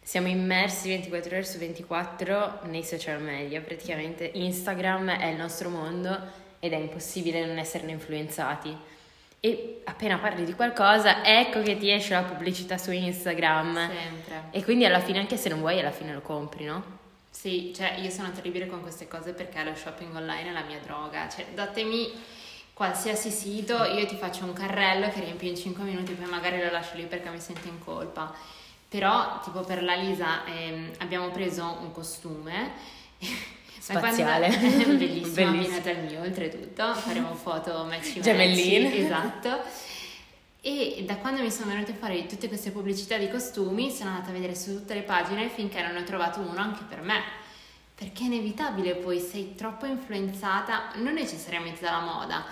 Siamo 0.02 0.28
immersi 0.28 0.88
24 0.88 1.36
ore 1.36 1.44
su 1.44 1.58
24 1.58 2.60
nei 2.64 2.82
social 2.82 3.20
media, 3.20 3.60
praticamente 3.60 4.30
Instagram 4.34 5.10
è 5.10 5.26
il 5.26 5.36
nostro 5.36 5.68
mondo 5.68 6.18
ed 6.58 6.72
è 6.72 6.76
impossibile 6.76 7.44
non 7.46 7.58
esserne 7.58 7.92
influenzati. 7.92 8.76
E 9.42 9.80
appena 9.84 10.18
parli 10.18 10.44
di 10.44 10.52
qualcosa, 10.52 11.24
ecco 11.24 11.62
che 11.62 11.78
ti 11.78 11.90
esce 11.90 12.12
la 12.12 12.22
pubblicità 12.22 12.76
su 12.76 12.90
Instagram. 12.90 13.74
Sempre. 13.74 14.42
E 14.50 14.62
quindi 14.62 14.84
alla 14.84 15.00
fine, 15.00 15.18
anche 15.18 15.36
se 15.38 15.48
non 15.48 15.60
vuoi, 15.60 15.78
alla 15.78 15.92
fine 15.92 16.12
lo 16.12 16.20
compri, 16.20 16.64
no? 16.64 16.98
Sì, 17.30 17.72
cioè 17.74 17.94
io 18.00 18.10
sono 18.10 18.30
terribile 18.32 18.66
con 18.66 18.82
queste 18.82 19.08
cose 19.08 19.32
perché 19.32 19.62
lo 19.64 19.74
shopping 19.74 20.14
online 20.14 20.50
è 20.50 20.52
la 20.52 20.64
mia 20.64 20.78
droga. 20.82 21.26
Cioè, 21.28 21.46
datemi 21.54 22.10
qualsiasi 22.74 23.30
sito, 23.30 23.84
io 23.84 24.04
ti 24.04 24.16
faccio 24.16 24.44
un 24.44 24.52
carrello 24.52 25.08
che 25.08 25.20
riempio 25.20 25.48
in 25.48 25.56
5 25.56 25.84
minuti, 25.84 26.12
poi 26.12 26.28
magari 26.28 26.62
lo 26.62 26.70
lascio 26.70 26.96
lì 26.96 27.04
perché 27.04 27.30
mi 27.30 27.40
sento 27.40 27.68
in 27.68 27.78
colpa. 27.78 28.34
Però, 28.90 29.38
tipo 29.44 29.60
per 29.60 29.84
la 29.84 29.94
Lisa 29.94 30.44
ehm, 30.44 30.90
abbiamo 30.98 31.30
preso 31.30 31.78
un 31.80 31.92
costume. 31.92 32.72
Spaziale. 33.78 34.48
bellissimo, 34.58 34.94
Bellissimo. 34.96 35.48
abbinato 35.48 35.88
al 35.88 36.04
mio, 36.04 36.20
oltretutto. 36.22 36.94
Faremo 36.94 37.34
foto 37.34 37.84
matchy. 37.84 38.20
Gemelline. 38.20 38.92
Esatto. 38.98 39.62
E 40.60 41.04
da 41.06 41.16
quando 41.16 41.40
mi 41.40 41.50
sono 41.50 41.70
venute 41.70 41.94
fuori 41.94 42.26
tutte 42.26 42.48
queste 42.48 42.72
pubblicità 42.72 43.16
di 43.16 43.30
costumi, 43.30 43.90
sono 43.90 44.10
andata 44.10 44.28
a 44.30 44.32
vedere 44.32 44.54
su 44.54 44.74
tutte 44.74 44.92
le 44.94 45.02
pagine 45.02 45.48
finché 45.48 45.80
non 45.80 45.92
ne 45.92 46.00
ho 46.00 46.04
trovato 46.04 46.40
uno 46.40 46.60
anche 46.60 46.82
per 46.86 47.00
me. 47.00 47.22
Perché 47.94 48.24
è 48.24 48.26
inevitabile 48.26 48.96
poi, 48.96 49.20
sei 49.20 49.54
troppo 49.54 49.86
influenzata, 49.86 50.90
non 50.96 51.14
necessariamente 51.14 51.80
dalla 51.80 52.00
moda, 52.00 52.44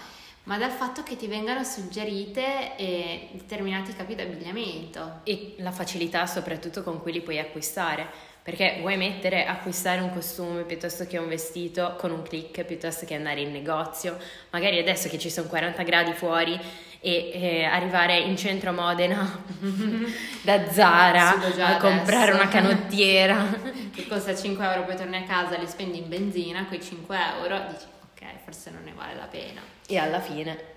ma 0.49 0.57
dal 0.57 0.71
fatto 0.71 1.03
che 1.03 1.15
ti 1.17 1.27
vengano 1.27 1.63
suggerite 1.63 2.75
eh, 2.77 3.29
determinati 3.33 3.95
capi 3.95 4.15
d'abbigliamento. 4.15 5.21
E 5.25 5.55
la 5.59 5.71
facilità 5.71 6.25
soprattutto 6.25 6.83
con 6.83 7.03
cui 7.03 7.13
li 7.13 7.21
puoi 7.21 7.39
acquistare. 7.39 8.07
Perché 8.43 8.79
vuoi 8.81 8.97
mettere, 8.97 9.45
acquistare 9.45 10.01
un 10.01 10.11
costume 10.11 10.63
piuttosto 10.63 11.07
che 11.07 11.19
un 11.19 11.29
vestito 11.29 11.97
con 11.99 12.11
un 12.13 12.23
click, 12.23 12.65
piuttosto 12.65 13.05
che 13.05 13.15
andare 13.15 13.43
in 13.43 13.53
negozio. 13.53 14.17
Magari 14.49 14.79
adesso 14.79 15.11
che 15.11 15.19
ci 15.19 15.29
sono 15.29 15.49
40 15.49 15.83
gradi 15.83 16.13
fuori 16.15 16.59
e 17.01 17.31
eh, 17.35 17.65
arrivare 17.65 18.19
in 18.19 18.35
centro 18.39 18.73
Modena 18.73 19.45
da 20.41 20.73
Zara 20.73 21.35
a 21.59 21.77
comprare 21.77 22.33
una 22.33 22.49
canottiera 22.49 23.55
che 23.93 24.07
costa 24.09 24.35
5 24.35 24.65
euro, 24.65 24.85
poi 24.85 24.97
torni 24.97 25.17
a 25.17 25.25
casa, 25.25 25.59
li 25.59 25.67
spendi 25.67 25.99
in 25.99 26.09
benzina, 26.09 26.65
quei 26.65 26.83
5 26.83 27.17
euro, 27.39 27.67
dici 27.69 27.85
ok, 28.15 28.45
forse 28.45 28.71
non 28.71 28.83
ne 28.83 28.95
vale 28.97 29.15
la 29.15 29.27
pena. 29.27 29.77
E 29.89 29.97
alla 29.99 30.21
fine 30.21 30.77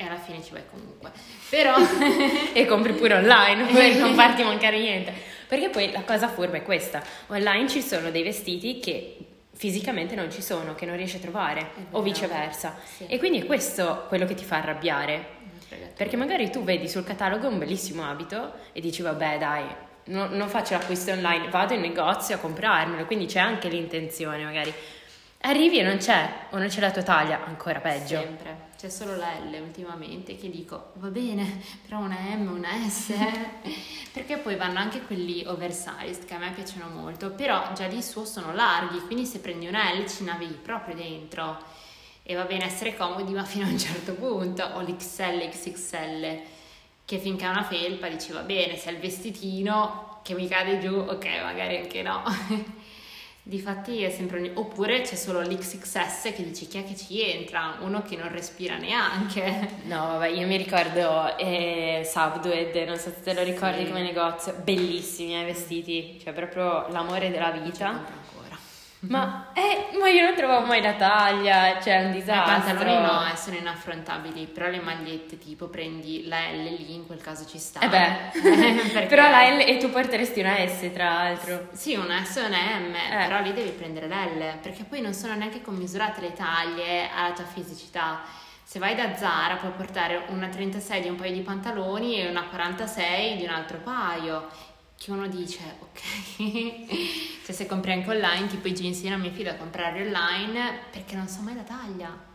e 0.00 0.04
alla 0.04 0.18
fine 0.18 0.42
ci 0.42 0.52
vai 0.52 0.62
comunque. 0.70 1.12
Però 1.50 1.74
e 2.54 2.64
compri 2.64 2.94
pure 2.94 3.14
online 3.14 3.66
per 3.66 3.96
non 3.96 4.14
farti 4.14 4.42
mancare 4.42 4.78
niente. 4.78 5.12
Perché 5.46 5.68
poi 5.68 5.92
la 5.92 6.02
cosa 6.02 6.26
furba 6.28 6.56
è 6.56 6.62
questa: 6.62 7.02
online 7.26 7.68
ci 7.68 7.82
sono 7.82 8.10
dei 8.10 8.22
vestiti 8.22 8.80
che 8.80 9.16
fisicamente 9.52 10.14
non 10.14 10.30
ci 10.30 10.40
sono, 10.40 10.74
che 10.74 10.86
non 10.86 10.96
riesci 10.96 11.16
a 11.16 11.18
trovare, 11.18 11.72
o 11.90 12.00
viceversa. 12.00 12.78
Sì. 12.82 13.04
E 13.08 13.18
quindi 13.18 13.40
è 13.40 13.44
questo 13.44 14.06
quello 14.08 14.24
che 14.24 14.34
ti 14.34 14.44
fa 14.44 14.56
arrabbiare. 14.56 15.38
Perché 15.94 16.16
magari 16.16 16.50
tu 16.50 16.64
vedi 16.64 16.88
sul 16.88 17.04
catalogo 17.04 17.46
un 17.46 17.58
bellissimo 17.58 18.08
abito 18.08 18.54
e 18.72 18.80
dici 18.80 19.02
vabbè 19.02 19.36
dai, 19.38 19.64
no, 20.04 20.28
non 20.28 20.48
faccio 20.48 20.72
l'acquisto 20.72 21.10
online, 21.10 21.50
vado 21.50 21.74
in 21.74 21.80
negozio 21.82 22.36
a 22.36 22.38
comprarmelo, 22.38 23.04
quindi 23.04 23.26
c'è 23.26 23.38
anche 23.38 23.68
l'intenzione 23.68 24.42
magari. 24.44 24.72
Arrivi 25.42 25.78
e 25.78 25.82
non 25.82 25.96
c'è, 25.96 26.48
o 26.50 26.58
non 26.58 26.68
c'è 26.68 26.80
la 26.80 26.90
tua 26.90 27.02
taglia, 27.02 27.42
ancora 27.44 27.80
peggio. 27.80 28.20
Sempre, 28.20 28.68
c'è 28.78 28.90
solo 28.90 29.16
la 29.16 29.38
L 29.38 29.58
ultimamente 29.62 30.36
che 30.36 30.50
dico 30.50 30.92
va 30.96 31.08
bene, 31.08 31.62
però 31.82 32.00
una 32.00 32.18
M, 32.36 32.50
una 32.52 32.68
S, 32.86 33.14
perché 34.12 34.36
poi 34.36 34.56
vanno 34.56 34.78
anche 34.78 35.00
quelli 35.00 35.42
oversized 35.46 36.26
che 36.26 36.34
a 36.34 36.38
me 36.38 36.50
piacciono 36.50 36.88
molto, 36.88 37.30
però 37.30 37.72
già 37.72 37.86
di 37.86 38.02
suo 38.02 38.26
sono 38.26 38.52
larghi, 38.52 39.00
quindi 39.00 39.24
se 39.24 39.38
prendi 39.38 39.66
una 39.66 39.90
L 39.94 40.06
ci 40.06 40.24
navighi 40.24 40.58
proprio 40.62 40.94
dentro. 40.94 41.58
E 42.22 42.34
va 42.34 42.44
bene 42.44 42.66
essere 42.66 42.94
comodi 42.94 43.32
ma 43.32 43.44
fino 43.44 43.64
a 43.64 43.70
un 43.70 43.78
certo 43.78 44.12
punto 44.12 44.62
o 44.62 44.82
l'XL, 44.82 45.48
XXL 45.48 46.40
che 47.06 47.18
finché 47.18 47.44
è 47.44 47.48
una 47.48 47.64
felpa 47.64 48.06
dici 48.08 48.30
va 48.30 48.42
bene 48.42 48.76
se 48.76 48.90
è 48.90 48.92
il 48.92 49.00
vestitino 49.00 50.20
che 50.22 50.34
mi 50.34 50.46
cade 50.46 50.78
giù 50.78 50.94
ok 50.94 51.26
magari 51.42 51.78
anche 51.78 52.02
no 52.02 52.22
Difatti 53.42 54.02
è 54.02 54.10
sempre 54.10 54.38
un... 54.40 54.50
oppure 54.54 55.00
c'è 55.00 55.14
solo 55.14 55.40
l'XXS 55.40 56.32
che 56.34 56.42
dici 56.42 56.66
chi 56.66 56.78
è 56.78 56.84
che 56.84 56.94
ci 56.94 57.22
entra, 57.22 57.78
uno 57.80 58.02
che 58.02 58.16
non 58.16 58.30
respira 58.30 58.76
neanche. 58.76 59.78
No, 59.84 59.96
vabbè, 59.96 60.28
io 60.28 60.46
mi 60.46 60.56
ricordo 60.56 61.36
eh, 61.38 62.02
Subdued, 62.04 62.74
non 62.86 62.96
so 62.96 63.10
se 63.10 63.22
te 63.22 63.32
lo 63.32 63.42
ricordi 63.42 63.84
sì. 63.84 63.86
come 63.88 64.02
negozio, 64.02 64.54
bellissimi 64.62 65.32
i 65.32 65.40
eh, 65.40 65.44
vestiti, 65.44 66.20
cioè 66.22 66.32
proprio 66.34 66.86
l'amore 66.88 67.30
della 67.30 67.50
vita. 67.50 68.04
Ma, 69.00 69.46
eh, 69.54 69.96
ma 69.98 70.08
io 70.10 70.24
non 70.24 70.34
trovavo 70.34 70.66
mai 70.66 70.82
la 70.82 70.92
taglia, 70.92 71.80
cioè 71.80 72.02
è 72.02 72.04
un 72.04 72.12
disastro. 72.12 72.56
I 72.56 72.60
pantaloni 72.60 73.06
no, 73.06 73.32
eh, 73.32 73.36
sono 73.36 73.56
inaffrontabili, 73.56 74.46
però 74.46 74.68
le 74.68 74.80
magliette 74.80 75.38
tipo 75.38 75.68
prendi 75.68 76.26
la 76.26 76.50
L 76.50 76.62
lì, 76.62 76.94
in 76.94 77.06
quel 77.06 77.20
caso 77.22 77.46
ci 77.46 77.58
sta. 77.58 77.80
Eh 77.80 77.88
beh, 77.88 79.06
però 79.08 79.30
la 79.30 79.48
L 79.48 79.60
e 79.60 79.78
tu 79.78 79.88
porteresti 79.90 80.40
una 80.40 80.54
S 80.66 80.90
tra 80.92 81.14
l'altro. 81.14 81.68
Sì, 81.72 81.94
una 81.94 82.22
S 82.22 82.36
e 82.36 82.40
una 82.42 82.58
M, 82.58 82.94
eh. 82.94 83.24
però 83.26 83.40
lì 83.40 83.54
devi 83.54 83.70
prendere 83.70 84.06
l'L, 84.06 84.58
perché 84.60 84.84
poi 84.84 85.00
non 85.00 85.14
sono 85.14 85.34
neanche 85.34 85.62
commisurate 85.62 86.20
le 86.20 86.34
taglie 86.34 87.08
alla 87.10 87.32
tua 87.32 87.44
fisicità. 87.44 88.20
Se 88.62 88.78
vai 88.78 88.94
da 88.94 89.16
Zara 89.16 89.56
puoi 89.56 89.72
portare 89.72 90.26
una 90.28 90.46
36 90.46 91.00
di 91.00 91.08
un 91.08 91.16
paio 91.16 91.32
di 91.32 91.40
pantaloni 91.40 92.20
e 92.20 92.28
una 92.28 92.44
46 92.44 93.36
di 93.36 93.44
un 93.44 93.50
altro 93.50 93.78
paio 93.78 94.46
che 95.00 95.10
uno 95.10 95.26
dice 95.28 95.60
ok 95.78 96.00
cioè 97.42 97.54
se 97.54 97.64
compri 97.66 97.92
anche 97.92 98.10
online 98.10 98.48
tipo 98.48 98.68
i 98.68 98.72
jeans 98.74 99.00
io 99.00 99.08
non 99.08 99.20
mi 99.20 99.30
fido 99.30 99.48
a 99.48 99.54
comprare 99.54 100.02
online 100.02 100.78
perché 100.90 101.16
non 101.16 101.26
so 101.26 101.40
mai 101.40 101.54
la 101.54 101.62
taglia 101.62 102.28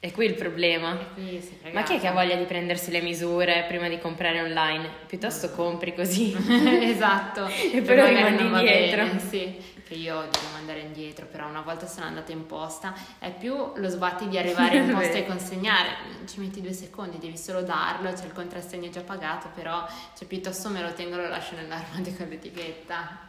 è 0.00 0.12
qui 0.12 0.26
il 0.26 0.34
problema. 0.34 0.96
Qui 1.14 1.42
Ma 1.72 1.82
chi 1.82 1.96
è 1.96 1.98
che 1.98 2.06
ha 2.06 2.12
voglia 2.12 2.36
di 2.36 2.44
prendersi 2.44 2.92
le 2.92 3.00
misure 3.00 3.64
prima 3.66 3.88
di 3.88 3.98
comprare 3.98 4.40
online? 4.40 4.88
Piuttosto 5.08 5.50
compri 5.50 5.92
così. 5.92 6.36
esatto. 6.86 7.46
e 7.50 7.82
poi 7.82 7.96
lo 7.96 8.06
rimandi 8.06 8.44
indietro. 8.44 9.06
Bene, 9.06 9.18
sì, 9.18 9.56
che 9.88 9.94
io 9.94 10.20
devo 10.30 10.52
mandare 10.52 10.80
indietro, 10.80 11.24
però 11.24 11.48
una 11.48 11.62
volta 11.62 11.86
sono 11.86 12.04
andata 12.04 12.30
in 12.30 12.44
posta 12.44 12.94
è 13.18 13.32
più 13.32 13.72
lo 13.74 13.88
sbatti 13.88 14.28
di 14.28 14.36
arrivare 14.38 14.76
in 14.76 14.92
posta 14.92 15.14
e 15.14 15.26
consegnare. 15.26 15.88
Ci 16.26 16.40
metti 16.40 16.60
due 16.60 16.74
secondi, 16.74 17.18
devi 17.18 17.38
solo 17.38 17.62
darlo, 17.62 18.12
c'è 18.12 18.26
il 18.26 18.32
contrassegno 18.32 18.90
già 18.90 19.00
pagato, 19.00 19.48
però 19.54 19.86
cioè, 20.16 20.28
piuttosto 20.28 20.68
me 20.68 20.82
lo 20.82 20.92
tengo 20.92 21.16
e 21.16 21.22
lo 21.22 21.28
lascio 21.28 21.54
nell'armadio 21.54 22.12
con 22.16 22.28
l'etichetta 22.28 23.26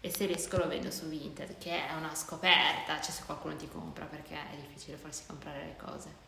e 0.00 0.10
se 0.10 0.26
riesco 0.26 0.58
lo 0.58 0.68
vendo 0.68 0.90
su 0.90 1.06
Vinted, 1.06 1.56
che 1.56 1.88
è 1.88 1.94
una 1.94 2.14
scoperta, 2.14 3.00
cioè 3.00 3.10
se 3.10 3.22
qualcuno 3.24 3.56
ti 3.56 3.66
compra 3.66 4.04
perché 4.04 4.34
è 4.34 4.56
difficile 4.56 4.98
farsi 4.98 5.22
comprare 5.26 5.64
le 5.64 5.76
cose. 5.76 6.27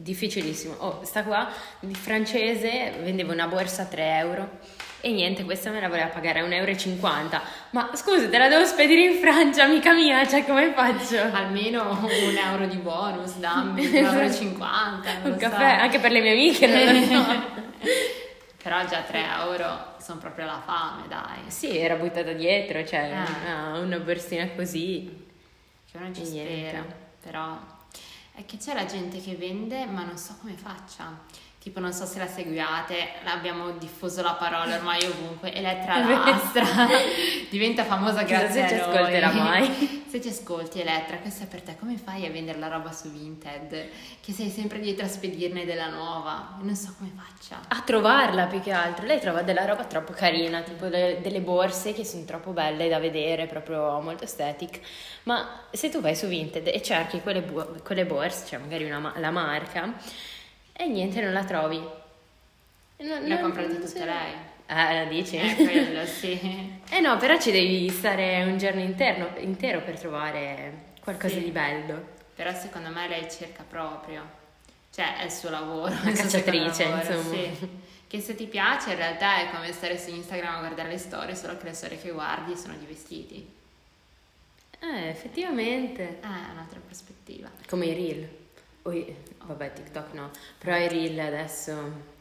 Difficilissimo. 0.00 0.74
Oh, 0.78 1.00
sta 1.02 1.24
qua, 1.24 1.50
di 1.80 1.92
francese, 1.92 2.92
vendeva 3.02 3.32
una 3.32 3.48
borsa 3.48 3.82
a 3.82 3.86
3 3.86 4.16
euro 4.18 4.48
e 5.00 5.10
niente, 5.10 5.42
questa 5.42 5.70
me 5.72 5.80
la 5.80 5.88
voleva 5.88 6.06
pagare 6.06 6.38
a 6.38 6.44
1,50 6.44 6.94
euro. 7.00 7.40
Ma 7.70 7.90
scusa, 7.94 8.28
te 8.28 8.38
la 8.38 8.46
devo 8.46 8.64
spedire 8.64 9.02
in 9.02 9.18
Francia, 9.18 9.64
amica 9.64 9.92
mia, 9.92 10.24
cioè 10.24 10.44
come 10.44 10.72
faccio? 10.72 11.20
Almeno 11.20 11.98
un 12.00 12.36
euro 12.36 12.66
di 12.66 12.76
bonus, 12.76 13.38
dammi, 13.38 13.82
1,50 13.86 14.00
euro. 14.02 15.32
Un 15.32 15.36
caffè, 15.36 15.76
so. 15.76 15.82
anche 15.82 15.98
per 15.98 16.12
le 16.12 16.20
mie 16.20 16.30
amiche, 16.30 16.66
non 16.68 17.00
lo 17.00 17.04
so. 17.04 17.56
Però 18.62 18.86
già 18.86 19.00
3 19.00 19.24
euro 19.40 19.94
sono 19.98 20.20
proprio 20.20 20.46
la 20.46 20.62
fame, 20.64 21.08
dai. 21.08 21.50
Sì, 21.50 21.76
era 21.76 21.96
buttata 21.96 22.30
dietro, 22.34 22.84
cioè 22.84 23.10
eh. 23.10 23.48
una, 23.48 23.78
una 23.78 23.98
borsina 23.98 24.48
così. 24.54 25.26
Che 25.90 25.98
non 25.98 26.14
ci 26.14 26.24
spera, 26.24 26.84
però 27.20 27.58
è 28.38 28.44
che 28.46 28.56
c'è 28.56 28.72
la 28.72 28.84
gente 28.84 29.20
che 29.20 29.34
vende, 29.34 29.84
ma 29.86 30.04
non 30.04 30.16
so 30.16 30.36
come 30.40 30.54
faccia. 30.54 31.24
Tipo 31.58 31.80
non 31.80 31.92
so 31.92 32.06
se 32.06 32.20
la 32.20 32.28
seguiate, 32.28 33.14
abbiamo 33.24 33.72
diffuso 33.72 34.22
la 34.22 34.34
parola 34.34 34.76
ormai 34.76 35.04
ovunque, 35.06 35.52
Elettra 35.52 35.98
Lastra, 36.06 36.86
diventa 37.48 37.84
famosa 37.84 38.22
grazie 38.22 38.62
a 38.62 38.66
noi. 38.66 38.70
se 38.70 38.76
ci 38.76 38.80
ascolterà 38.80 39.32
mai. 39.32 40.04
se 40.08 40.20
ci 40.20 40.28
ascolti 40.28 40.80
Elettra, 40.80 41.18
questo 41.18 41.44
è 41.44 41.46
per 41.46 41.62
te, 41.62 41.76
come 41.78 41.96
fai 41.96 42.24
a 42.26 42.30
vendere 42.30 42.58
la 42.58 42.68
roba 42.68 42.92
su 42.92 43.10
Vinted? 43.10 43.88
Che 44.20 44.32
sei 44.32 44.48
sempre 44.48 44.80
dietro 44.80 45.04
a 45.04 45.08
spedirne 45.08 45.64
della 45.64 45.88
nuova, 45.88 46.56
non 46.62 46.74
so 46.74 46.94
come 46.96 47.10
faccia. 47.14 47.60
A 47.68 47.82
trovarla 47.82 48.46
più 48.46 48.60
che 48.60 48.72
altro, 48.72 49.04
lei 49.06 49.20
trova 49.20 49.42
della 49.42 49.64
roba 49.64 49.84
troppo 49.84 50.12
carina, 50.12 50.62
tipo 50.62 50.86
delle, 50.86 51.20
delle 51.20 51.40
borse 51.40 51.92
che 51.92 52.04
sono 52.04 52.24
troppo 52.24 52.52
belle 52.52 52.88
da 52.88 52.98
vedere, 52.98 53.46
proprio 53.46 54.00
molto 54.00 54.24
aesthetic, 54.24 54.80
ma 55.24 55.64
se 55.70 55.90
tu 55.90 56.00
vai 56.00 56.16
su 56.16 56.26
Vinted 56.26 56.66
e 56.66 56.82
cerchi 56.82 57.20
quelle, 57.20 57.42
bu- 57.42 57.82
quelle 57.82 58.06
borse, 58.06 58.46
cioè 58.46 58.58
magari 58.58 58.84
una, 58.84 59.12
la 59.16 59.30
marca, 59.30 59.94
e 60.72 60.86
niente, 60.86 61.20
non 61.20 61.32
la 61.32 61.44
trovi. 61.44 61.76
Non, 63.00 63.22
Le 63.22 63.34
ha 63.34 63.40
comprate 63.40 63.78
tutte 63.78 64.04
lei? 64.04 64.32
Ah, 64.70 64.92
la 64.92 65.04
dici? 65.04 65.36
Eh, 65.36 65.54
quello, 65.54 66.04
sì. 66.04 66.38
eh 66.90 67.00
no, 67.00 67.16
però 67.16 67.38
ci 67.38 67.50
devi 67.50 67.88
stare 67.88 68.44
un 68.44 68.58
giorno 68.58 68.80
interno, 68.80 69.30
intero 69.38 69.80
per 69.80 69.98
trovare 69.98 70.92
qualcosa 71.00 71.34
sì. 71.34 71.44
di 71.44 71.50
bello. 71.50 72.16
Però 72.34 72.52
secondo 72.52 72.90
me 72.90 73.08
lei 73.08 73.30
cerca 73.30 73.64
proprio, 73.66 74.22
cioè 74.92 75.18
è 75.18 75.24
il 75.24 75.30
suo 75.30 75.48
lavoro. 75.48 75.94
Una 76.02 76.12
cacciatrice, 76.12 76.84
lavoro, 76.84 77.14
insomma. 77.14 77.34
Sì. 77.34 77.68
Che 78.08 78.20
se 78.20 78.34
ti 78.34 78.46
piace 78.46 78.90
in 78.90 78.96
realtà 78.96 79.38
è 79.38 79.50
come 79.50 79.72
stare 79.72 79.98
su 79.98 80.10
Instagram 80.10 80.56
a 80.56 80.58
guardare 80.60 80.90
le 80.90 80.98
storie, 80.98 81.34
solo 81.34 81.56
che 81.56 81.64
le 81.64 81.74
storie 81.74 81.98
che 81.98 82.10
guardi 82.10 82.54
sono 82.54 82.74
di 82.78 82.84
vestiti. 82.84 83.56
Eh, 84.80 85.08
effettivamente. 85.08 86.02
Eh, 86.02 86.20
è 86.20 86.52
un'altra 86.52 86.80
prospettiva. 86.84 87.50
Come 87.68 87.86
i 87.86 87.94
reel. 87.94 88.28
Oi, 88.82 89.14
vabbè, 89.44 89.72
TikTok 89.72 90.12
no, 90.12 90.30
però 90.58 90.76
i 90.76 90.88
reel 90.88 91.18
adesso... 91.20 92.16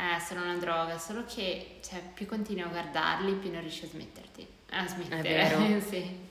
Eh, 0.00 0.18
sono 0.20 0.42
una 0.42 0.56
droga, 0.56 0.96
solo 0.96 1.24
che 1.26 1.78
cioè, 1.82 2.00
più 2.14 2.24
continui 2.24 2.62
a 2.62 2.68
guardarli, 2.68 3.34
più 3.34 3.50
non 3.50 3.60
riesci 3.60 3.84
a 3.84 3.88
smetterti. 3.88 4.46
A 4.70 4.86
smettere, 4.86 5.18
È 5.18 5.58
vero. 5.58 5.80
sì. 5.84 6.28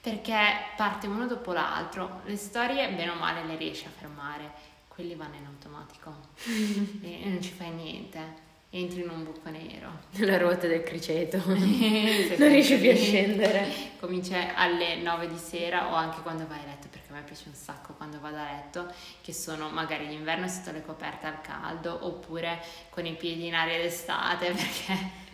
Perché 0.00 0.36
parte 0.76 1.06
uno 1.06 1.26
dopo 1.26 1.52
l'altro, 1.52 2.20
le 2.24 2.36
storie 2.36 2.86
bene 2.90 3.10
o 3.10 3.14
male 3.14 3.44
le 3.44 3.56
riesci 3.56 3.86
a 3.86 3.90
fermare, 3.96 4.50
quelli 4.88 5.14
vanno 5.14 5.36
in 5.36 5.46
automatico 5.46 6.14
e 7.02 7.20
non 7.24 7.40
ci 7.40 7.50
fai 7.50 7.70
niente 7.70 8.46
entri 8.70 9.00
in 9.00 9.08
un 9.08 9.24
buco 9.24 9.48
nero. 9.48 9.88
La 10.18 10.36
ruota 10.36 10.66
del 10.66 10.82
criceto. 10.82 11.38
non 11.46 12.48
riesci 12.48 12.76
più 12.78 12.90
a 12.90 12.96
scendere. 12.96 13.92
Comincia 13.98 14.54
alle 14.54 14.96
9 14.96 15.28
di 15.28 15.38
sera 15.38 15.90
o 15.90 15.94
anche 15.94 16.20
quando 16.20 16.46
vai 16.46 16.60
a 16.60 16.66
letto 16.66 16.88
me 17.18 17.24
piace 17.24 17.48
un 17.48 17.54
sacco 17.54 17.92
quando 17.94 18.20
vado 18.20 18.36
a 18.36 18.44
letto, 18.44 18.92
che 19.20 19.32
sono 19.32 19.68
magari 19.68 20.06
d'inverno 20.08 20.48
sotto 20.48 20.72
le 20.72 20.82
coperte 20.82 21.26
al 21.26 21.40
caldo 21.40 22.06
oppure 22.06 22.60
con 22.90 23.06
i 23.06 23.14
piedi 23.14 23.46
in 23.46 23.54
aria 23.54 23.78
d'estate 23.78 24.50
perché 24.52 25.26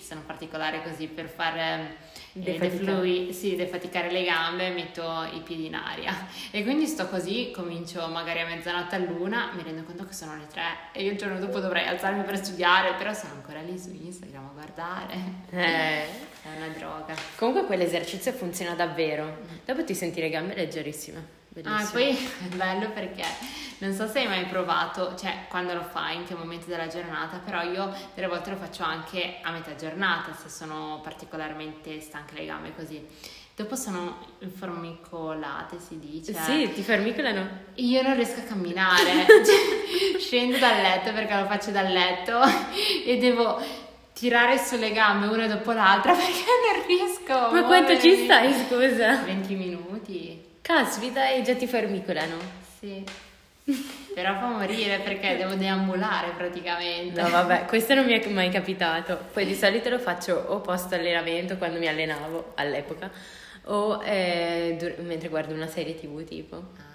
sono 0.00 0.22
particolari 0.26 0.82
così 0.82 1.06
per 1.06 1.28
fare 1.28 1.96
deflui, 2.32 3.32
sì, 3.32 3.54
defaticare 3.54 4.10
le 4.10 4.24
gambe 4.24 4.70
metto 4.70 5.28
i 5.32 5.40
piedi 5.40 5.66
in 5.66 5.76
aria 5.76 6.26
e 6.50 6.64
quindi 6.64 6.86
sto 6.86 7.08
così, 7.08 7.52
comincio 7.52 8.06
magari 8.08 8.40
a 8.40 8.46
mezzanotte 8.46 8.96
all'una, 8.96 9.52
mi 9.54 9.62
rendo 9.62 9.84
conto 9.84 10.04
che 10.04 10.12
sono 10.12 10.36
le 10.36 10.46
tre 10.48 10.62
e 10.92 11.04
io 11.04 11.12
il 11.12 11.18
giorno 11.18 11.38
dopo 11.38 11.60
dovrei 11.60 11.86
alzarmi 11.86 12.24
per 12.24 12.36
studiare, 12.36 12.94
però 12.94 13.12
sono 13.12 13.34
ancora 13.34 13.60
lì 13.60 13.78
su 13.78 13.90
Instagram 13.92 14.46
a 14.46 14.50
guardare. 14.52 15.14
Eh. 15.50 16.32
È 16.44 16.56
una 16.58 16.68
droga. 16.68 17.14
Comunque 17.36 17.64
quell'esercizio 17.64 18.30
funziona 18.32 18.74
davvero. 18.74 19.38
Dopo 19.64 19.82
ti 19.82 19.94
senti 19.94 20.20
le 20.20 20.28
gambe 20.28 20.54
leggerissime. 20.54 21.42
Bellissimo. 21.48 21.76
Ah, 21.76 21.90
poi 21.90 22.10
è 22.10 22.54
bello 22.54 22.90
perché 22.90 23.22
non 23.78 23.94
so 23.94 24.06
se 24.06 24.18
hai 24.18 24.26
mai 24.26 24.44
provato, 24.44 25.14
cioè 25.16 25.46
quando 25.48 25.72
lo 25.72 25.82
fai, 25.82 26.16
in 26.16 26.24
che 26.24 26.34
momento 26.34 26.66
della 26.66 26.88
giornata, 26.88 27.38
però 27.38 27.62
io 27.62 27.90
delle 28.14 28.26
volte 28.26 28.50
lo 28.50 28.56
faccio 28.56 28.82
anche 28.82 29.38
a 29.40 29.52
metà 29.52 29.74
giornata 29.74 30.34
se 30.34 30.50
sono 30.50 31.00
particolarmente 31.02 31.98
stanche 32.00 32.34
le 32.34 32.44
gambe 32.44 32.74
così. 32.74 33.02
Dopo 33.56 33.76
sono 33.76 34.18
formicolate, 34.56 35.78
si 35.78 35.98
dice. 35.98 36.34
Sì, 36.34 36.72
ti 36.74 36.82
formicolano. 36.82 37.48
Io 37.74 38.02
non 38.02 38.16
riesco 38.16 38.40
a 38.40 38.42
camminare. 38.42 39.24
cioè, 39.26 40.18
scendo 40.18 40.58
dal 40.58 40.82
letto 40.82 41.12
perché 41.12 41.36
lo 41.36 41.46
faccio 41.46 41.70
dal 41.70 41.90
letto 41.90 42.40
e 43.06 43.16
devo 43.16 43.62
tirare 44.14 44.56
sulle 44.56 44.92
gambe 44.92 45.26
una 45.26 45.46
dopo 45.46 45.72
l'altra 45.72 46.12
perché 46.16 46.32
non 46.32 46.86
riesco. 46.86 47.52
Ma 47.52 47.62
quanto 47.64 47.98
ci 48.00 48.24
stai, 48.24 48.52
scusa? 48.52 49.16
20 49.22 49.54
minuti. 49.54 50.42
Caspita, 50.62 51.28
e 51.28 51.42
già 51.42 51.54
ti 51.54 51.66
formicolano. 51.66 52.36
Sì. 52.78 53.04
Però 54.14 54.34
fa 54.38 54.46
morire 54.46 55.00
perché 55.00 55.36
devo 55.36 55.54
deambulare 55.54 56.30
praticamente. 56.36 57.20
No, 57.20 57.28
vabbè, 57.28 57.64
questo 57.64 57.94
non 57.94 58.04
mi 58.04 58.18
è 58.18 58.28
mai 58.28 58.50
capitato. 58.50 59.18
Poi 59.32 59.44
di 59.44 59.54
solito 59.54 59.88
lo 59.88 59.98
faccio 59.98 60.34
o 60.48 60.60
post 60.60 60.92
allenamento 60.92 61.56
quando 61.56 61.78
mi 61.78 61.88
allenavo 61.88 62.52
all'epoca 62.54 63.10
o 63.64 64.02
eh, 64.04 64.76
dur- 64.78 64.98
mentre 64.98 65.28
guardo 65.28 65.54
una 65.54 65.66
serie 65.66 65.94
TV 65.94 66.24
tipo. 66.24 66.56
Ah. 66.56 66.93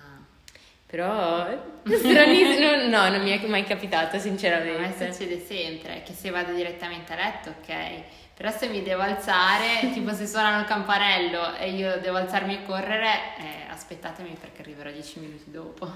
Però 0.90 1.46
stranissimo, 1.86 2.88
no, 2.88 3.10
non 3.10 3.22
mi 3.22 3.30
è 3.30 3.48
mai 3.48 3.64
capitato 3.64 4.18
sinceramente. 4.18 5.04
A 5.04 5.08
me 5.08 5.14
succede 5.14 5.40
sempre 5.40 6.02
che 6.04 6.14
se 6.14 6.30
vado 6.32 6.54
direttamente 6.54 7.14
a 7.14 7.16
letto, 7.16 7.50
ok 7.50 8.18
però 8.40 8.52
se 8.52 8.70
mi 8.70 8.82
devo 8.82 9.02
alzare, 9.02 9.92
tipo 9.92 10.14
se 10.14 10.26
suonano 10.26 10.62
il 10.62 10.66
campanello 10.66 11.56
e 11.58 11.72
io 11.72 12.00
devo 12.00 12.16
alzarmi 12.16 12.54
e 12.54 12.64
correre, 12.64 13.36
eh, 13.38 13.70
aspettatemi 13.70 14.34
perché 14.40 14.62
arriverò 14.62 14.90
10 14.90 15.20
minuti 15.20 15.52
dopo. 15.52 15.92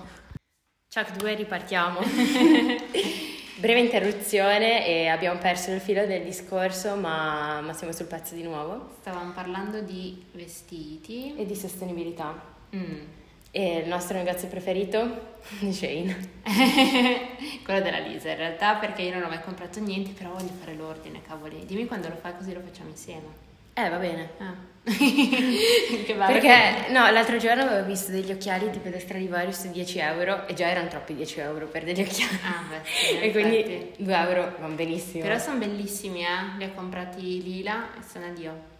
Ciao 0.89 1.05
2, 1.19 1.35
ripartiamo. 1.35 2.01
Breve 3.55 3.79
interruzione 3.79 4.85
e 4.85 5.07
abbiamo 5.07 5.39
perso 5.39 5.71
il 5.71 5.79
filo 5.79 6.05
del 6.05 6.21
discorso, 6.21 6.97
ma, 6.97 7.62
ma 7.62 7.71
siamo 7.71 7.93
sul 7.93 8.07
pezzo 8.07 8.35
di 8.35 8.43
nuovo. 8.43 8.89
Stavamo 9.00 9.31
parlando 9.31 9.79
di 9.79 10.25
vestiti 10.33 11.35
e 11.38 11.45
di 11.45 11.55
sostenibilità. 11.55 12.43
Mm. 12.75 13.23
E 13.55 13.77
il 13.77 13.88
nostro 13.88 14.17
negozio 14.17 14.48
preferito? 14.48 15.36
Shane. 15.69 16.41
Quello 17.63 17.81
della 17.81 18.00
Lisa 18.00 18.31
in 18.31 18.38
realtà 18.38 18.74
perché 18.77 19.03
io 19.03 19.13
non 19.13 19.22
ho 19.22 19.27
mai 19.27 19.41
comprato 19.41 19.79
niente, 19.79 20.10
però 20.10 20.31
voglio 20.31 20.50
fare 20.60 20.74
l'ordine, 20.74 21.22
cavoli. 21.22 21.63
Dimmi 21.63 21.86
quando 21.86 22.10
lo 22.10 22.15
fai 22.15 22.36
così 22.36 22.51
lo 22.51 22.62
facciamo 22.62 22.89
insieme. 22.89 23.27
Eh, 23.75 23.89
va 23.89 23.98
bene. 23.98 24.29
Ah. 24.39 24.55
che. 24.89 26.15
Perché, 26.15 26.91
no, 26.91 27.07
l'altro 27.12 27.38
giorno 27.38 27.62
avevo 27.62 27.86
visto 27.86 28.10
degli 28.10 28.31
occhiali 28.31 28.72
tipo 28.72 28.89
da 28.89 29.00
Stradivarius 29.00 29.67
10 29.67 30.00
euro 30.00 30.48
e 30.48 30.55
già 30.55 30.67
erano 30.67 30.88
troppi 30.88 31.13
10 31.13 31.39
euro 31.41 31.67
per 31.67 31.83
degli 31.83 32.01
occhiali. 32.01 32.39
Ah, 32.43 32.63
beh, 32.67 32.81
sì, 32.83 33.19
E 33.19 33.31
quindi 33.31 33.93
2 33.98 34.15
euro 34.15 34.55
vanno 34.60 34.74
benissimo. 34.74 35.22
Però 35.22 35.38
sono 35.38 35.60
bellissimi, 35.60 36.24
eh. 36.24 36.57
Li 36.57 36.65
ho 36.65 36.72
comprati 36.74 37.43
lila 37.43 37.93
e 38.00 38.01
sono 38.01 38.25
a 38.25 38.29
Dio. 38.29 38.72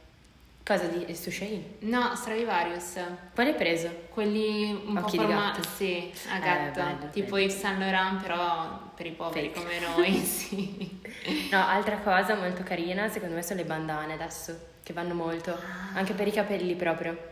Cosa 0.66 0.86
di 0.86 1.14
su 1.14 1.30
Shane? 1.30 1.76
No, 1.80 2.16
Stradivarius. 2.16 2.98
Quale 3.34 3.50
hai 3.50 3.56
preso? 3.56 3.90
Quelli 4.10 4.72
un 4.86 4.96
Occhi 4.96 5.18
po' 5.18 5.24
formati. 5.24 5.62
Sì, 5.76 6.14
a 6.32 6.40
gatto. 6.40 6.80
Eh, 6.80 6.84
bello, 6.84 7.10
tipo 7.12 7.36
bello. 7.36 7.44
Yves 7.44 7.60
Saint 7.60 7.80
Laurent, 7.80 8.22
però 8.22 8.92
per 8.96 9.06
i 9.06 9.12
poveri 9.12 9.50
Fake. 9.50 9.60
come 9.60 9.80
noi, 9.80 10.20
sì. 10.24 11.02
No, 11.52 11.68
altra 11.68 11.98
cosa 11.98 12.36
molto 12.36 12.64
carina, 12.64 13.10
secondo 13.10 13.36
me 13.36 13.44
sono 13.44 13.60
le 13.60 13.66
bandane 13.66 14.14
adesso, 14.14 14.58
che 14.84 14.94
vanno 14.94 15.14
molto, 15.14 15.52
ah. 15.52 15.96
anche 15.96 16.14
per 16.14 16.28
i 16.28 16.32
capelli 16.32 16.76
proprio. 16.76 17.32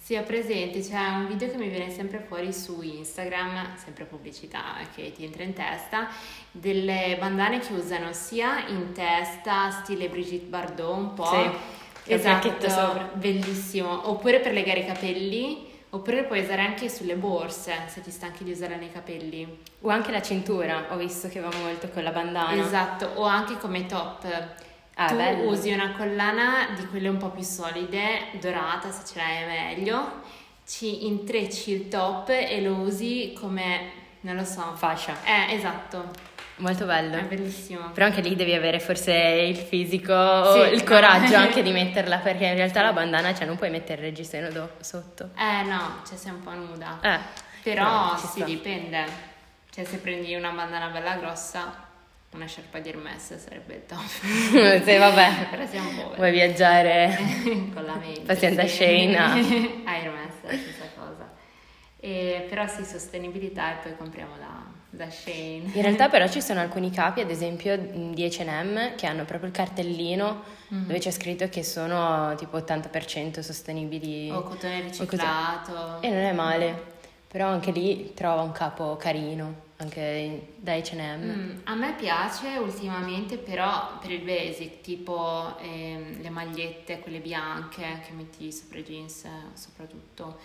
Sì, 0.00 0.16
ho 0.16 0.22
presente, 0.22 0.80
c'è 0.80 1.06
un 1.08 1.26
video 1.26 1.50
che 1.50 1.58
mi 1.58 1.68
viene 1.68 1.90
sempre 1.90 2.20
fuori 2.26 2.50
su 2.50 2.80
Instagram, 2.80 3.76
sempre 3.76 4.06
pubblicità 4.06 4.76
che 4.94 5.12
ti 5.12 5.22
entra 5.22 5.42
in 5.42 5.52
testa, 5.52 6.08
delle 6.50 7.14
bandane 7.20 7.58
che 7.58 7.74
usano 7.74 8.14
sia 8.14 8.66
in 8.68 8.92
testa, 8.92 9.70
stile 9.70 10.08
Brigitte 10.08 10.46
Bardot 10.46 10.96
un 10.96 11.12
po', 11.12 11.26
sì 11.26 11.78
esatto, 12.04 12.68
sopra. 12.68 13.10
bellissimo. 13.14 14.08
Oppure 14.10 14.40
per 14.40 14.52
legare 14.52 14.80
i 14.80 14.86
capelli, 14.86 15.68
oppure 15.90 16.24
puoi 16.24 16.40
usare 16.40 16.62
anche 16.62 16.88
sulle 16.88 17.14
borse 17.14 17.72
se 17.86 18.00
ti 18.00 18.10
stanchi 18.10 18.44
di 18.44 18.52
usare 18.52 18.76
nei 18.76 18.92
capelli. 18.92 19.58
O 19.80 19.88
anche 19.88 20.10
la 20.10 20.22
cintura, 20.22 20.86
ho 20.90 20.96
visto 20.96 21.28
che 21.28 21.40
va 21.40 21.50
molto 21.62 21.88
con 21.88 22.02
la 22.02 22.10
bandana. 22.10 22.60
Esatto, 22.64 23.10
o 23.14 23.24
anche 23.24 23.58
come 23.58 23.86
top. 23.86 24.26
Ah, 24.94 25.06
tu 25.06 25.16
bello. 25.16 25.50
usi 25.50 25.72
una 25.72 25.94
collana 25.96 26.74
di 26.76 26.86
quelle 26.86 27.08
un 27.08 27.16
po' 27.16 27.30
più 27.30 27.42
solide, 27.42 28.28
dorata 28.38 28.90
se 28.90 29.02
ce 29.06 29.18
l'hai 29.18 29.42
è 29.42 29.46
meglio, 29.46 30.20
ci 30.66 31.06
intrecci 31.06 31.70
il 31.70 31.88
top 31.88 32.28
e 32.28 32.60
lo 32.60 32.74
usi 32.74 33.32
come, 33.38 33.92
non 34.20 34.36
lo 34.36 34.44
so, 34.44 34.74
fascia. 34.74 35.16
Eh, 35.24 35.54
esatto. 35.54 36.28
Molto 36.60 36.84
bello. 36.84 37.16
È 37.16 37.22
bellissimo. 37.24 37.90
Però 37.90 38.06
anche 38.06 38.20
lì 38.20 38.36
devi 38.36 38.54
avere 38.54 38.80
forse 38.80 39.12
il 39.12 39.56
fisico 39.56 40.52
sì, 40.52 40.72
il 40.72 40.84
coraggio 40.84 41.36
anche 41.36 41.62
di 41.62 41.72
metterla, 41.72 42.18
perché 42.18 42.46
in 42.46 42.54
realtà 42.54 42.82
la 42.82 42.92
bandana, 42.92 43.34
cioè 43.34 43.46
non 43.46 43.56
puoi 43.56 43.70
mettere 43.70 44.02
il 44.02 44.08
reggiseno 44.08 44.50
do- 44.50 44.72
sotto. 44.80 45.30
Eh 45.36 45.62
no, 45.64 46.02
cioè 46.06 46.16
sei 46.16 46.32
un 46.32 46.42
po' 46.42 46.52
nuda. 46.52 46.98
Eh. 47.02 47.18
Però 47.62 48.16
sì, 48.16 48.26
sta. 48.26 48.44
dipende. 48.44 49.04
Cioè 49.70 49.84
se 49.84 49.98
prendi 49.98 50.34
una 50.34 50.50
bandana 50.50 50.88
bella 50.88 51.14
grossa, 51.16 51.88
una 52.32 52.46
sciarpa 52.46 52.78
di 52.78 52.88
Hermes 52.90 53.36
sarebbe 53.38 53.74
il 53.74 53.86
top. 53.86 54.00
sì, 54.84 54.96
vabbè. 54.96 55.46
Però 55.50 55.66
siamo 55.66 55.90
poveri. 55.90 56.16
Vuoi 56.16 56.30
viaggiare 56.30 57.16
con 57.72 57.84
la 57.84 57.94
mente. 57.94 58.20
Paziente 58.20 58.66
sì. 58.68 58.76
Shane. 58.76 59.16
a 59.16 59.96
Hermes, 59.96 60.34
stessa 60.42 60.84
cosa. 60.94 61.28
E, 61.98 62.46
però 62.48 62.66
sì, 62.66 62.84
sostenibilità 62.84 63.72
e 63.72 63.82
poi 63.82 63.96
compriamo 63.96 64.36
la 64.38 64.69
da 64.90 65.08
Shane. 65.08 65.70
In 65.72 65.82
realtà 65.82 66.08
però 66.08 66.28
ci 66.28 66.42
sono 66.42 66.60
alcuni 66.60 66.90
capi, 66.90 67.20
ad 67.20 67.30
esempio 67.30 67.78
di 67.78 68.26
H&M, 68.26 68.96
che 68.96 69.06
hanno 69.06 69.24
proprio 69.24 69.48
il 69.48 69.54
cartellino 69.54 70.42
mm-hmm. 70.74 70.86
dove 70.86 70.98
c'è 70.98 71.10
scritto 71.10 71.48
che 71.48 71.62
sono 71.62 72.34
tipo 72.36 72.58
80% 72.58 73.40
sostenibili. 73.40 74.30
O 74.30 74.42
cotone 74.42 74.82
riciclato. 74.82 76.02
E 76.02 76.08
non 76.08 76.18
è 76.18 76.32
male, 76.32 76.98
però 77.28 77.48
anche 77.48 77.70
lì 77.70 78.12
trova 78.14 78.42
un 78.42 78.50
capo 78.50 78.96
carino, 78.96 79.68
anche 79.76 80.54
da 80.56 80.74
H&M. 80.74 81.22
Mm, 81.22 81.58
a 81.64 81.74
me 81.76 81.94
piace 81.94 82.58
ultimamente 82.58 83.38
però 83.38 83.98
per 84.00 84.10
il 84.10 84.22
basic, 84.22 84.80
tipo 84.80 85.56
ehm, 85.60 86.20
le 86.20 86.30
magliette, 86.30 86.98
quelle 86.98 87.20
bianche 87.20 88.00
che 88.04 88.12
metti 88.12 88.50
sopra 88.50 88.80
i 88.80 88.82
jeans 88.82 89.24
soprattutto 89.54 90.38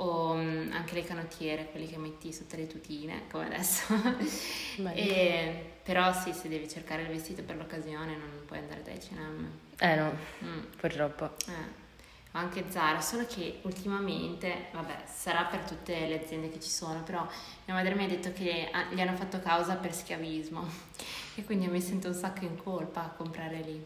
o 0.00 0.32
um, 0.32 0.70
anche 0.72 0.94
le 0.94 1.04
canottiere, 1.04 1.70
quelle 1.70 1.86
che 1.86 1.96
metti 1.96 2.32
sotto 2.32 2.56
le 2.56 2.66
tutine, 2.66 3.22
come 3.30 3.46
adesso. 3.46 3.94
e, 4.94 5.72
però 5.82 6.12
sì, 6.12 6.32
se 6.32 6.48
devi 6.48 6.68
cercare 6.68 7.02
il 7.02 7.08
vestito 7.08 7.42
per 7.42 7.56
l'occasione 7.56 8.16
non 8.16 8.42
puoi 8.46 8.58
andare 8.58 8.82
da 8.82 8.92
H&M. 8.92 9.48
Eh 9.78 9.94
no, 9.96 10.12
mm. 10.44 10.64
purtroppo. 10.76 11.24
Eh. 11.48 11.86
Anche 12.32 12.64
Zara, 12.68 13.00
solo 13.00 13.26
che 13.26 13.60
ultimamente, 13.62 14.66
vabbè, 14.72 15.04
sarà 15.12 15.44
per 15.44 15.60
tutte 15.60 16.06
le 16.06 16.22
aziende 16.22 16.50
che 16.50 16.60
ci 16.60 16.68
sono, 16.68 17.02
però 17.02 17.26
mia 17.64 17.74
madre 17.74 17.94
mi 17.94 18.04
ha 18.04 18.08
detto 18.08 18.32
che 18.32 18.70
gli 18.90 19.00
hanno 19.00 19.16
fatto 19.16 19.40
causa 19.40 19.74
per 19.74 19.92
schiavismo 19.92 20.64
e 21.34 21.44
quindi 21.44 21.66
mi 21.66 21.80
sento 21.80 22.08
un 22.08 22.14
sacco 22.14 22.44
in 22.44 22.56
colpa 22.56 23.04
a 23.04 23.08
comprare 23.08 23.60
lì. 23.62 23.84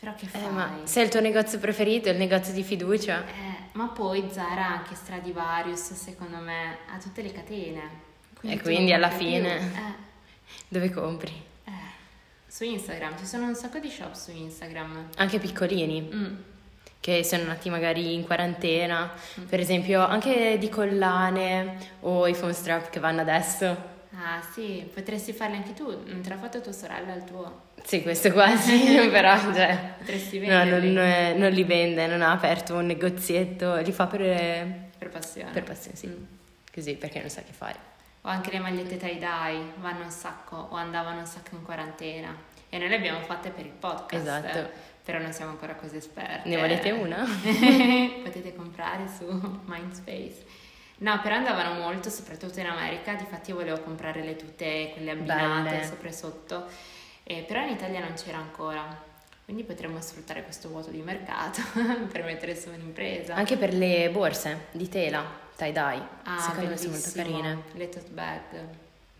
Però 0.00 0.14
che 0.14 0.26
fai? 0.26 0.44
Eh, 0.44 0.50
ma 0.50 0.80
se 0.84 1.00
è 1.00 1.04
il 1.04 1.10
tuo 1.10 1.20
negozio 1.20 1.58
preferito, 1.58 2.08
il 2.08 2.16
negozio 2.16 2.52
di 2.52 2.62
fiducia. 2.62 3.26
Eh, 3.26 3.68
ma 3.72 3.88
poi 3.88 4.28
Zara 4.30 4.66
anche 4.66 4.94
Stradivarius, 4.94 5.92
secondo 5.94 6.36
me, 6.36 6.78
ha 6.92 6.98
tutte 6.98 7.20
le 7.20 7.32
catene. 7.32 8.06
Quindi 8.38 8.58
e 8.58 8.62
quindi 8.62 8.92
alla 8.92 9.10
fine, 9.10 9.56
eh. 9.58 9.94
dove 10.68 10.90
compri? 10.90 11.32
Eh. 11.64 11.70
Su 12.46 12.62
Instagram, 12.62 13.18
ci 13.18 13.26
sono 13.26 13.46
un 13.46 13.56
sacco 13.56 13.80
di 13.80 13.90
shop 13.90 14.14
su 14.14 14.30
Instagram. 14.30 15.08
Anche 15.16 15.40
piccolini. 15.40 16.00
Mm. 16.00 16.34
Che 17.00 17.24
sono 17.24 17.44
nati 17.44 17.68
magari 17.68 18.14
in 18.14 18.24
quarantena, 18.24 19.12
mm. 19.40 19.44
per 19.46 19.58
esempio 19.58 20.04
anche 20.04 20.58
di 20.58 20.68
collane 20.68 21.76
o 22.00 22.28
i 22.28 22.34
phone 22.34 22.52
strap 22.52 22.90
che 22.90 23.00
vanno 23.00 23.20
adesso. 23.22 23.96
Ah 24.12 24.40
sì, 24.52 24.88
potresti 24.92 25.32
farli 25.32 25.56
anche 25.56 25.74
tu, 25.74 25.86
non 26.06 26.20
te 26.22 26.28
l'ha 26.28 26.38
fatto 26.38 26.60
tua 26.60 26.72
sorella 26.72 27.14
il 27.14 27.24
tuo? 27.24 27.66
Sì, 27.84 28.02
questo 28.02 28.32
quasi, 28.32 28.84
però 29.10 29.36
cioè, 29.52 29.94
potresti 29.98 30.38
venderli. 30.38 30.92
No, 30.92 31.02
non, 31.02 31.38
non, 31.38 31.50
li 31.52 31.64
vende, 31.64 32.06
non 32.06 32.22
ha 32.22 32.32
aperto 32.32 32.74
un 32.74 32.86
negozietto, 32.86 33.76
li 33.76 33.92
fa 33.92 34.06
per, 34.06 34.20
per 34.20 34.88
per 34.98 35.20
passione. 35.20 35.50
Per 35.52 35.62
passione, 35.62 35.96
sì. 35.96 36.06
Mm. 36.06 36.24
Così, 36.72 36.94
perché 36.94 37.20
non 37.20 37.30
sa 37.30 37.42
che 37.42 37.52
fare. 37.52 37.96
O 38.22 38.28
anche 38.28 38.50
le 38.50 38.58
magliette 38.58 38.96
tie-dye 38.96 39.72
vanno 39.76 40.04
un 40.04 40.10
sacco 40.10 40.56
o 40.56 40.74
andavano 40.76 41.20
un 41.20 41.26
sacco 41.26 41.54
in 41.54 41.62
quarantena. 41.62 42.36
E 42.68 42.78
noi 42.78 42.88
le 42.88 42.96
abbiamo 42.96 43.20
fatte 43.20 43.50
per 43.50 43.64
il 43.64 43.72
podcast. 43.72 44.26
Esatto. 44.26 44.70
Però 45.04 45.18
non 45.18 45.32
siamo 45.32 45.52
ancora 45.52 45.74
così 45.74 45.96
esperti. 45.96 46.48
Ne 46.50 46.58
volete 46.58 46.90
una? 46.90 47.24
Potete 48.22 48.54
comprare 48.54 49.08
su 49.08 49.24
Mindspace. 49.64 50.66
No, 50.98 51.20
però 51.20 51.36
andavano 51.36 51.74
molto, 51.80 52.10
soprattutto 52.10 52.58
in 52.58 52.66
America. 52.66 53.14
Difatti 53.14 53.50
io 53.50 53.56
volevo 53.56 53.80
comprare 53.80 54.22
le 54.22 54.36
tute, 54.36 54.90
quelle 54.94 55.12
abbinate 55.12 55.70
Belle. 55.70 55.84
sopra 55.86 56.08
e 56.08 56.12
sotto. 56.12 56.66
Eh, 57.22 57.44
però 57.46 57.62
in 57.62 57.70
Italia 57.70 58.00
non 58.00 58.14
c'era 58.14 58.38
ancora. 58.38 59.06
Quindi 59.44 59.64
potremmo 59.64 60.00
sfruttare 60.00 60.42
questo 60.42 60.68
vuoto 60.68 60.90
di 60.90 61.00
mercato 61.00 61.62
per 62.12 62.24
mettere 62.24 62.54
su 62.54 62.68
un'impresa. 62.68 63.34
Anche 63.34 63.56
per 63.56 63.72
le 63.72 64.10
borse 64.10 64.66
di 64.72 64.88
tela, 64.88 65.24
tie-dye. 65.56 66.02
Ah, 66.24 66.38
Secondo 66.38 66.70
me 66.70 66.76
sono 66.76 66.90
molto 66.90 67.10
carine. 67.14 67.62
Le 67.72 67.88
tote 67.88 68.10
bag. 68.10 68.40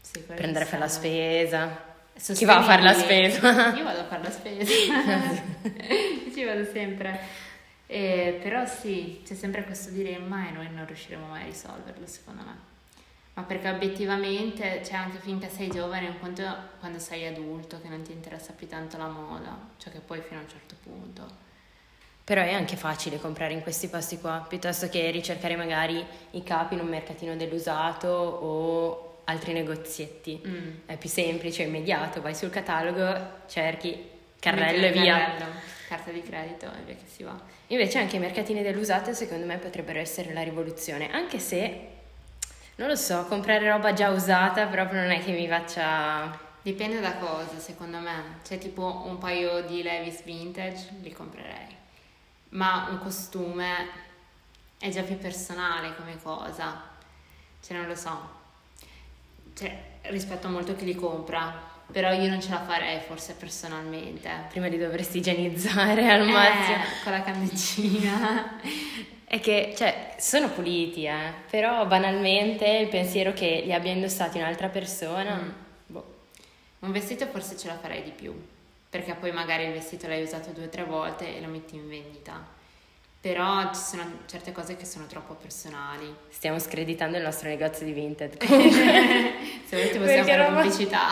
Sì, 0.00 0.24
quelle 0.26 0.52
Per 0.52 0.78
la 0.78 0.88
spesa. 0.88 1.86
Chi 2.34 2.44
va 2.44 2.58
a 2.58 2.62
fare 2.62 2.82
la 2.82 2.92
spesa? 2.92 3.74
Io 3.74 3.84
vado 3.84 4.00
a 4.00 4.04
fare 4.04 4.22
la 4.22 4.30
spesa. 4.30 4.72
Ci 6.34 6.44
vado 6.44 6.64
sempre. 6.64 7.20
Eh, 7.90 8.38
però 8.42 8.66
sì, 8.66 9.22
c'è 9.24 9.34
sempre 9.34 9.64
questo 9.64 9.88
dilemma 9.88 10.46
e 10.46 10.50
noi 10.50 10.70
non 10.70 10.84
riusciremo 10.84 11.26
mai 11.26 11.42
a 11.42 11.46
risolverlo, 11.46 12.06
secondo 12.06 12.42
me. 12.44 12.56
Ma 13.32 13.42
perché 13.44 13.70
obiettivamente, 13.70 14.82
cioè 14.84 14.96
anche 14.96 15.18
finché 15.18 15.48
sei 15.48 15.68
giovane, 15.68 16.08
un 16.08 16.18
conto 16.20 16.44
quando 16.80 16.98
sei 16.98 17.26
adulto, 17.26 17.80
che 17.80 17.88
non 17.88 18.02
ti 18.02 18.12
interessa 18.12 18.52
più 18.52 18.66
tanto 18.66 18.98
la 18.98 19.08
moda, 19.08 19.56
cioè 19.78 19.92
che 19.92 20.00
poi 20.00 20.20
fino 20.20 20.38
a 20.38 20.42
un 20.42 20.48
certo 20.48 20.74
punto. 20.82 21.46
Però 22.24 22.42
è 22.42 22.52
anche 22.52 22.76
facile 22.76 23.18
comprare 23.18 23.54
in 23.54 23.62
questi 23.62 23.88
posti 23.88 24.18
qua, 24.18 24.44
piuttosto 24.46 24.88
che 24.90 25.10
ricercare 25.10 25.56
magari 25.56 26.04
i 26.32 26.42
capi 26.42 26.74
in 26.74 26.80
un 26.80 26.88
mercatino 26.88 27.36
dell'usato 27.36 28.08
o 28.08 29.20
altri 29.24 29.54
negozietti. 29.54 30.42
Mm. 30.46 30.70
È 30.84 30.98
più 30.98 31.08
semplice, 31.08 31.62
immediato, 31.62 32.20
vai 32.20 32.34
sul 32.34 32.50
catalogo, 32.50 33.46
cerchi, 33.46 34.10
carrello 34.38 34.86
e 34.86 34.92
via. 34.92 35.18
carrello, 35.18 35.52
carta 35.88 36.10
di 36.10 36.22
credito 36.22 36.66
e 36.66 36.82
via 36.84 36.94
che 36.94 37.06
si 37.06 37.22
va. 37.22 37.38
Invece 37.68 37.98
anche 37.98 38.16
i 38.16 38.18
mercatini 38.18 38.62
dell'usato 38.62 39.12
secondo 39.12 39.46
me 39.46 39.58
potrebbero 39.58 39.98
essere 39.98 40.32
la 40.32 40.42
rivoluzione, 40.42 41.10
anche 41.10 41.38
se, 41.38 41.88
non 42.76 42.88
lo 42.88 42.96
so, 42.96 43.24
comprare 43.26 43.68
roba 43.68 43.92
già 43.92 44.10
usata 44.10 44.66
proprio 44.66 45.00
non 45.00 45.10
è 45.10 45.22
che 45.22 45.32
mi 45.32 45.48
faccia... 45.48 46.46
Dipende 46.62 47.00
da 47.00 47.14
cosa, 47.14 47.58
secondo 47.58 47.98
me. 47.98 48.40
Cioè, 48.44 48.58
tipo 48.58 49.02
un 49.06 49.18
paio 49.18 49.62
di 49.62 49.82
Levis 49.82 50.22
vintage 50.22 50.88
li 51.00 51.12
comprerei. 51.12 51.76
Ma 52.50 52.88
un 52.90 52.98
costume 52.98 53.88
è 54.78 54.90
già 54.90 55.02
più 55.02 55.16
personale 55.18 55.94
come 55.96 56.20
cosa. 56.22 56.82
Cioè, 57.62 57.76
non 57.76 57.86
lo 57.86 57.94
so. 57.94 58.36
Cioè, 59.54 59.82
rispetto 60.02 60.48
molto 60.48 60.72
a 60.72 60.74
chi 60.74 60.84
li 60.84 60.94
compra. 60.94 61.76
Però 61.90 62.12
io 62.12 62.28
non 62.28 62.40
ce 62.40 62.50
la 62.50 62.62
farei, 62.62 63.00
forse 63.00 63.34
personalmente. 63.34 64.28
Prima 64.50 64.66
li 64.66 64.76
dovresti 64.78 65.18
igienizzare 65.18 66.08
al 66.10 66.26
massimo. 66.26 66.76
Eh, 66.76 67.02
con 67.02 67.12
la 67.12 67.22
candeggina. 67.22 68.60
È 69.24 69.40
che, 69.40 69.74
cioè, 69.76 70.14
sono 70.18 70.48
puliti, 70.50 71.04
eh, 71.04 71.32
però 71.50 71.86
banalmente 71.86 72.66
il 72.66 72.88
pensiero 72.88 73.32
che 73.34 73.62
li 73.64 73.72
abbia 73.74 73.92
indossati 73.92 74.38
un'altra 74.38 74.68
persona, 74.68 75.34
Mm. 75.36 75.48
boh. 75.86 76.14
Un 76.80 76.92
vestito 76.92 77.26
forse 77.26 77.56
ce 77.58 77.66
la 77.68 77.76
farei 77.76 78.02
di 78.02 78.10
più, 78.10 78.34
perché 78.88 79.14
poi 79.14 79.30
magari 79.32 79.64
il 79.64 79.72
vestito 79.72 80.06
l'hai 80.08 80.22
usato 80.22 80.50
due 80.50 80.64
o 80.66 80.68
tre 80.68 80.84
volte 80.84 81.36
e 81.36 81.40
lo 81.42 81.48
metti 81.48 81.74
in 81.74 81.88
vendita. 81.88 82.56
Però 83.32 83.72
ci 83.74 83.80
sono 83.80 84.02
certe 84.26 84.52
cose 84.52 84.76
che 84.76 84.84
sono 84.86 85.06
troppo 85.06 85.34
personali. 85.34 86.14
Stiamo 86.30 86.58
screditando 86.58 87.16
il 87.18 87.22
nostro 87.22 87.48
negozio 87.48 87.84
di 87.84 87.92
Vinted. 87.92 88.38
Se 88.42 88.48
volete 89.76 89.98
possiamo 89.98 90.04
Perché 90.04 90.22
fare 90.30 90.46
roba- 90.48 90.60
pubblicità. 90.62 91.08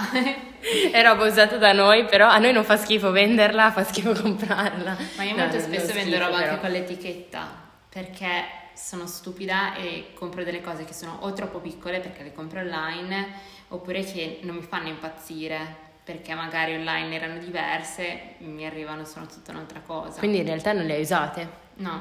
È 0.93 1.03
roba 1.03 1.27
usata 1.27 1.57
da 1.59 1.73
noi, 1.73 2.07
però 2.07 2.27
a 2.29 2.39
noi 2.39 2.53
non 2.53 2.65
fa 2.65 2.77
schifo 2.77 3.11
venderla, 3.11 3.71
fa 3.71 3.85
schifo 3.85 4.13
comprarla. 4.15 4.97
Ma 5.17 5.23
io 5.25 5.37
No, 5.37 5.43
molto 5.43 5.59
spesso 5.61 5.89
schifo, 5.89 5.95
vendo 5.99 6.19
roba 6.19 6.37
però. 6.39 6.49
anche 6.53 6.61
con 6.61 6.71
l'etichetta, 6.71 7.49
perché 7.91 8.45
sono 8.75 9.07
stupida 9.07 9.75
e 9.75 10.13
compro 10.15 10.43
delle 10.43 10.61
cose 10.63 10.85
che 10.85 10.93
sono 10.95 11.19
o 11.21 11.33
troppo 11.35 11.59
piccole 11.61 12.01
perché 12.01 12.23
le 12.23 12.33
compro 12.33 12.61
online, 12.61 13.29
oppure 13.69 14.03
che 14.05 14.41
non 14.43 14.57
mi 14.57 14.63
fanno 14.63 14.89
impazzire, 14.89 15.85
perché 16.07 16.37
magari 16.37 16.77
online 16.77 17.17
erano 17.17 17.39
diverse, 17.39 18.37
mi 18.39 18.65
arrivano 18.65 19.05
sono 19.05 19.27
tutta 19.27 19.51
un'altra 19.51 19.81
cosa. 19.81 20.21
Quindi 20.21 20.39
in 20.39 20.45
realtà 20.45 20.73
non 20.73 20.85
le 20.87 20.95
hai 20.95 21.01
usate. 21.01 21.49
No, 21.79 22.01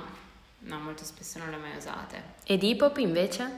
no, 0.59 0.77
molto 0.77 1.03
spesso 1.03 1.39
non 1.39 1.49
le 1.49 1.55
ho 1.55 1.59
mai 1.59 1.75
usate. 1.75 2.21
E 2.43 2.55
Depop 2.59 2.97
invece? 2.97 3.49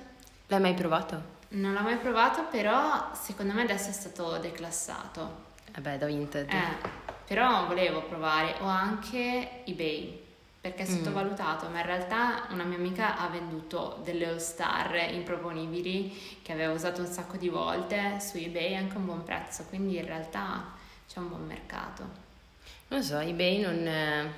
L'hai 0.48 0.62
mai 0.62 0.74
provato? 0.74 1.36
Non 1.50 1.74
l'ho 1.74 1.82
mai 1.82 1.98
provato, 1.98 2.46
però 2.50 3.12
secondo 3.14 3.52
me 3.52 3.64
adesso 3.64 3.90
è 3.90 3.92
stato 3.92 4.38
declassato. 4.38 5.48
Vabbè, 5.74 5.98
da 5.98 6.06
Vinted. 6.06 6.50
Eh, 6.50 6.90
però 7.26 7.66
volevo 7.66 8.04
provare, 8.04 8.56
o 8.62 8.68
anche 8.68 9.66
eBay, 9.66 10.24
perché 10.60 10.84
è 10.84 10.90
Mm. 10.90 10.96
sottovalutato, 10.96 11.68
ma 11.70 11.80
in 11.80 11.86
realtà 11.86 12.48
una 12.50 12.64
mia 12.64 12.78
amica 12.78 13.18
ha 13.18 13.28
venduto 13.30 14.00
delle 14.04 14.28
All 14.28 14.38
Star 14.38 14.94
improponibili 15.14 16.40
che 16.42 16.52
aveva 16.52 16.74
usato 16.74 17.02
un 17.02 17.08
sacco 17.08 17.38
di 17.38 17.50
volte 17.50 18.20
su 18.20 18.38
eBay 18.38 18.76
anche 18.76 18.96
a 18.96 18.98
un 18.98 19.06
buon 19.06 19.24
prezzo, 19.24 19.64
quindi 19.70 19.98
in 19.98 20.06
realtà 20.06 20.66
c'è 21.08 21.20
un 21.20 21.30
buon 21.30 21.46
mercato. 21.46 22.04
Non 22.90 23.00
lo 23.00 23.06
so, 23.06 23.20
eBay 23.20 23.62
non... 23.62 23.88
eh, 23.88 24.32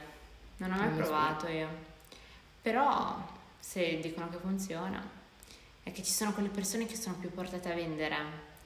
Non 0.58 0.72
ho 0.72 0.76
mai 0.76 0.88
Non 0.88 0.98
provato 0.98 1.48
io, 1.48 1.68
però 2.62 3.16
se 3.60 4.00
dicono 4.02 4.30
che 4.30 4.38
funziona, 4.38 5.02
è 5.84 5.92
che 5.92 6.04
ci 6.04 6.12
sono 6.12 6.34
quelle 6.34 6.50
persone 6.50 6.86
che 6.86 6.96
sono 6.96 7.16
più 7.20 7.32
portate 7.32 7.72
a 7.72 7.76
vendere, 7.76 8.16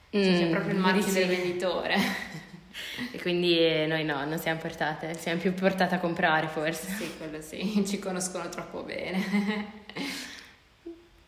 cioè 0.10 0.22
c'è 0.22 0.46
Mm, 0.48 0.52
proprio 0.52 0.74
il 0.74 0.80
marchio 0.80 1.13
del 1.13 1.28
venditore. 1.28 1.96
E 3.12 3.20
quindi 3.22 3.58
eh, 3.60 3.86
noi 3.88 4.04
no, 4.04 4.26
non 4.26 4.40
siamo 4.40 4.60
portate, 4.60 5.18
siamo 5.18 5.40
più 5.40 5.54
portate 5.54 5.96
a 5.96 6.00
comprare 6.00 6.48
forse. 6.48 6.88
Sì, 6.88 7.18
quello 7.18 7.42
sì, 7.42 7.84
ci 7.88 8.00
conoscono 8.00 8.50
troppo 8.50 8.82
bene. 8.84 9.82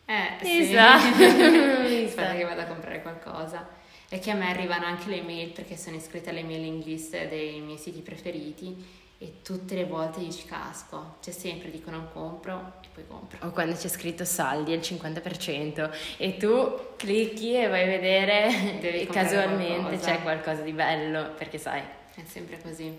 Eh, 0.08 0.46
sì. 0.46 0.60
Esatto. 0.60 1.24
Aspetta 2.06 2.36
che 2.36 2.44
vado 2.44 2.62
a 2.62 2.66
comprare 2.66 3.02
qualcosa. 3.02 3.68
E 4.08 4.20
che 4.20 4.30
a 4.30 4.36
me 4.36 4.50
arrivano 4.52 4.86
anche 4.86 5.10
le 5.10 5.24
mail 5.24 5.50
perché 5.50 5.76
sono 5.78 5.96
iscritta 5.96 6.30
alle 6.30 6.44
mailing 6.44 6.84
list 6.86 7.28
dei 7.28 7.60
miei 7.60 7.80
siti 7.80 8.02
preferiti 8.02 8.86
e 9.26 9.42
tutte 9.42 9.74
le 9.74 9.86
volte 9.86 10.20
io 10.20 10.32
ci 10.32 10.46
casco. 10.46 11.16
C'è 11.20 11.32
sempre, 11.32 11.72
dico 11.72 11.90
non 11.90 12.10
compro 12.14 12.74
e 12.84 12.88
poi 12.94 13.08
compro. 13.08 13.40
O 13.48 13.50
quando 13.50 13.76
c'è 13.76 13.88
scritto 13.88 14.24
saldi 14.24 14.72
al 14.72 14.80
50% 14.80 15.90
e 16.18 16.38
tu 16.38 16.94
clicchi 16.96 17.56
e 17.56 17.68
vai 17.68 17.84
a 17.84 17.88
vedere 17.88 18.78
Devi 18.80 19.08
casualmente 19.08 19.80
qualcosa. 19.82 20.12
c'è 20.12 20.22
qualcosa 20.22 20.62
di 20.62 20.74
bello, 20.74 21.32
perché 21.36 21.58
sai, 21.58 21.82
È 22.14 22.22
sempre 22.26 22.62
così. 22.62 22.96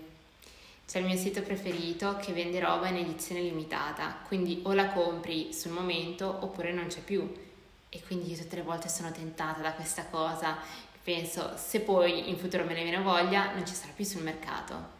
C'è 0.85 0.99
il 0.99 1.05
mio 1.05 1.15
sito 1.17 1.41
preferito 1.41 2.17
che 2.17 2.33
vende 2.33 2.59
roba 2.59 2.89
in 2.89 2.97
edizione 2.97 3.39
limitata, 3.41 4.17
quindi 4.27 4.61
o 4.63 4.73
la 4.73 4.87
compri 4.89 5.53
sul 5.53 5.71
momento 5.71 6.39
oppure 6.41 6.73
non 6.73 6.87
c'è 6.87 6.99
più. 6.99 7.45
E 7.89 8.01
quindi 8.05 8.31
io 8.31 8.37
tutte 8.37 8.57
le 8.57 8.63
volte 8.63 8.89
sono 8.89 9.11
tentata 9.11 9.61
da 9.61 9.71
questa 9.71 10.05
cosa. 10.07 10.57
Penso, 11.01 11.53
se 11.55 11.79
poi 11.79 12.29
in 12.29 12.37
futuro 12.37 12.65
me 12.65 12.73
ne 12.73 12.83
viene 12.83 13.01
voglia, 13.01 13.53
non 13.53 13.65
ci 13.65 13.73
sarà 13.73 13.93
più 13.95 14.03
sul 14.03 14.23
mercato. 14.23 14.96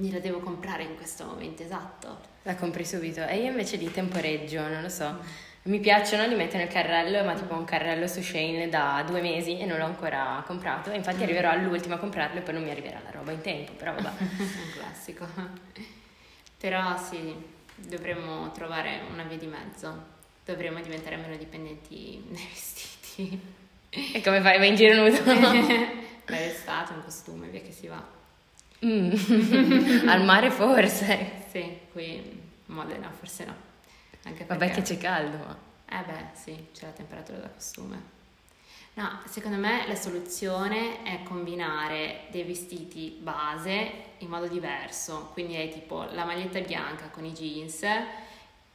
Quindi 0.00 0.16
la 0.16 0.22
devo 0.22 0.40
comprare 0.40 0.84
in 0.84 0.96
questo 0.96 1.26
momento 1.26 1.62
esatto. 1.62 2.20
la 2.44 2.54
compri 2.54 2.86
subito. 2.86 3.22
E 3.26 3.36
io 3.36 3.50
invece 3.50 3.76
di 3.76 3.90
temporeggio, 3.90 4.66
non 4.66 4.80
lo 4.80 4.88
so, 4.88 5.18
mi 5.64 5.78
piacciono, 5.78 6.26
li 6.26 6.36
metto 6.36 6.56
nel 6.56 6.68
carrello, 6.68 7.22
ma 7.22 7.34
tipo 7.34 7.52
un 7.52 7.64
carrello 7.64 8.06
su 8.06 8.22
Shane 8.22 8.70
da 8.70 9.04
due 9.06 9.20
mesi 9.20 9.58
e 9.58 9.66
non 9.66 9.76
l'ho 9.76 9.84
ancora 9.84 10.42
comprato. 10.46 10.90
Infatti 10.90 11.22
arriverò 11.22 11.50
all'ultimo 11.50 11.96
a 11.96 11.98
comprarlo 11.98 12.38
e 12.38 12.42
poi 12.42 12.54
non 12.54 12.62
mi 12.62 12.70
arriverà 12.70 12.98
la 13.04 13.10
roba 13.10 13.32
in 13.32 13.42
tempo, 13.42 13.72
però 13.72 13.92
vabbè. 13.92 14.08
Un 14.24 14.72
classico. 14.72 15.26
Però 16.56 16.96
sì, 16.96 17.34
dovremmo 17.74 18.50
trovare 18.52 19.02
una 19.12 19.24
via 19.24 19.36
di 19.36 19.48
mezzo. 19.48 20.02
Dovremmo 20.46 20.80
diventare 20.80 21.16
meno 21.16 21.36
dipendenti 21.36 22.24
dai 22.32 22.48
vestiti. 22.48 23.40
E 23.90 24.22
come 24.22 24.40
fai? 24.40 24.56
Vai 24.56 24.68
in 24.68 24.76
giro 24.76 24.94
nudo? 24.94 25.18
Beh, 26.24 26.46
estate, 26.46 26.94
un 26.94 27.04
costume, 27.04 27.48
via 27.48 27.60
che 27.60 27.72
si 27.72 27.86
va. 27.86 28.18
Mm. 28.84 30.08
Al 30.08 30.24
mare 30.24 30.50
forse. 30.50 31.44
Sì, 31.50 31.78
qui 31.92 32.38
Modena 32.66 33.10
forse 33.10 33.44
no. 33.44 33.54
Anche 34.24 34.44
Vabbè 34.44 34.66
che 34.66 34.74
perché... 34.74 34.94
c'è 34.94 34.98
caldo, 34.98 35.36
ma... 35.38 35.56
Eh 35.92 36.04
beh, 36.04 36.26
sì, 36.34 36.66
c'è 36.72 36.86
la 36.86 36.92
temperatura 36.92 37.38
da 37.38 37.48
costume. 37.48 38.18
No, 38.94 39.20
secondo 39.26 39.56
me 39.56 39.86
la 39.86 39.94
soluzione 39.94 41.02
è 41.02 41.22
combinare 41.22 42.26
dei 42.30 42.42
vestiti 42.44 43.16
base 43.20 43.90
in 44.18 44.28
modo 44.28 44.46
diverso. 44.46 45.30
Quindi 45.32 45.56
hai 45.56 45.70
tipo 45.70 46.06
la 46.12 46.24
maglietta 46.24 46.60
bianca 46.60 47.08
con 47.08 47.24
i 47.24 47.32
jeans 47.32 47.84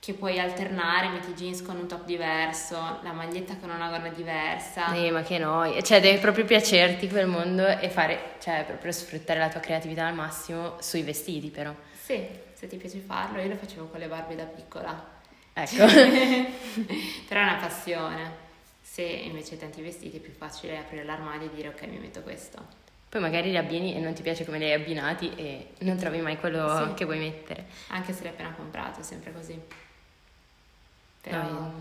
che 0.05 0.13
puoi 0.13 0.37
alternare, 0.39 1.09
metti 1.09 1.33
jeans 1.33 1.63
con 1.63 1.77
un 1.77 1.87
top 1.87 2.05
diverso, 2.05 2.75
la 3.01 3.11
maglietta 3.11 3.55
con 3.57 3.71
una 3.71 3.89
gonna 3.89 4.09
diversa. 4.09 4.93
Eh, 4.93 5.09
ma 5.09 5.23
che 5.23 5.39
noia. 5.39 5.81
Cioè, 5.81 5.99
deve 5.99 6.19
proprio 6.19 6.45
piacerti 6.45 7.09
quel 7.09 7.25
mondo 7.25 7.65
e 7.65 7.89
fare, 7.89 8.35
cioè, 8.39 8.63
proprio 8.67 8.91
sfruttare 8.91 9.39
la 9.39 9.49
tua 9.49 9.61
creatività 9.61 10.05
al 10.05 10.13
massimo 10.13 10.75
sui 10.79 11.01
vestiti, 11.01 11.49
però. 11.49 11.73
Sì, 11.99 12.23
se 12.53 12.67
ti 12.67 12.77
piace 12.77 12.99
farlo, 12.99 13.41
io 13.41 13.47
lo 13.47 13.55
facevo 13.55 13.87
con 13.87 13.99
le 13.99 14.07
Barbie 14.07 14.35
da 14.35 14.43
piccola. 14.43 15.13
Ecco. 15.53 15.85
Però 17.27 17.39
è 17.39 17.43
una 17.43 17.55
passione. 17.59 18.43
Se 18.81 19.01
invece 19.01 19.53
hai 19.55 19.59
tanti 19.59 19.81
vestiti 19.81 20.17
è 20.17 20.19
più 20.19 20.33
facile 20.33 20.77
aprire 20.77 21.03
l'armadio 21.03 21.47
e 21.47 21.55
dire 21.55 21.69
ok 21.69 21.81
mi 21.87 21.97
metto 21.97 22.21
questo. 22.21 22.83
Poi 23.09 23.21
magari 23.21 23.49
li 23.49 23.57
abbini 23.57 23.95
e 23.95 23.99
non 23.99 24.13
ti 24.13 24.21
piace 24.21 24.45
come 24.45 24.57
li 24.59 24.65
hai 24.65 24.73
abbinati 24.73 25.33
e 25.35 25.69
non 25.79 25.97
trovi 25.97 26.19
mai 26.19 26.37
quello 26.37 26.89
Sì. 26.89 26.93
che 26.93 27.05
vuoi 27.05 27.17
mettere. 27.17 27.65
Anche 27.87 28.13
se 28.13 28.23
l'hai 28.23 28.33
appena 28.33 28.51
comprato, 28.55 29.01
sempre 29.01 29.31
così. 29.33 29.59
Però... 31.29 31.41
No, 31.41 31.73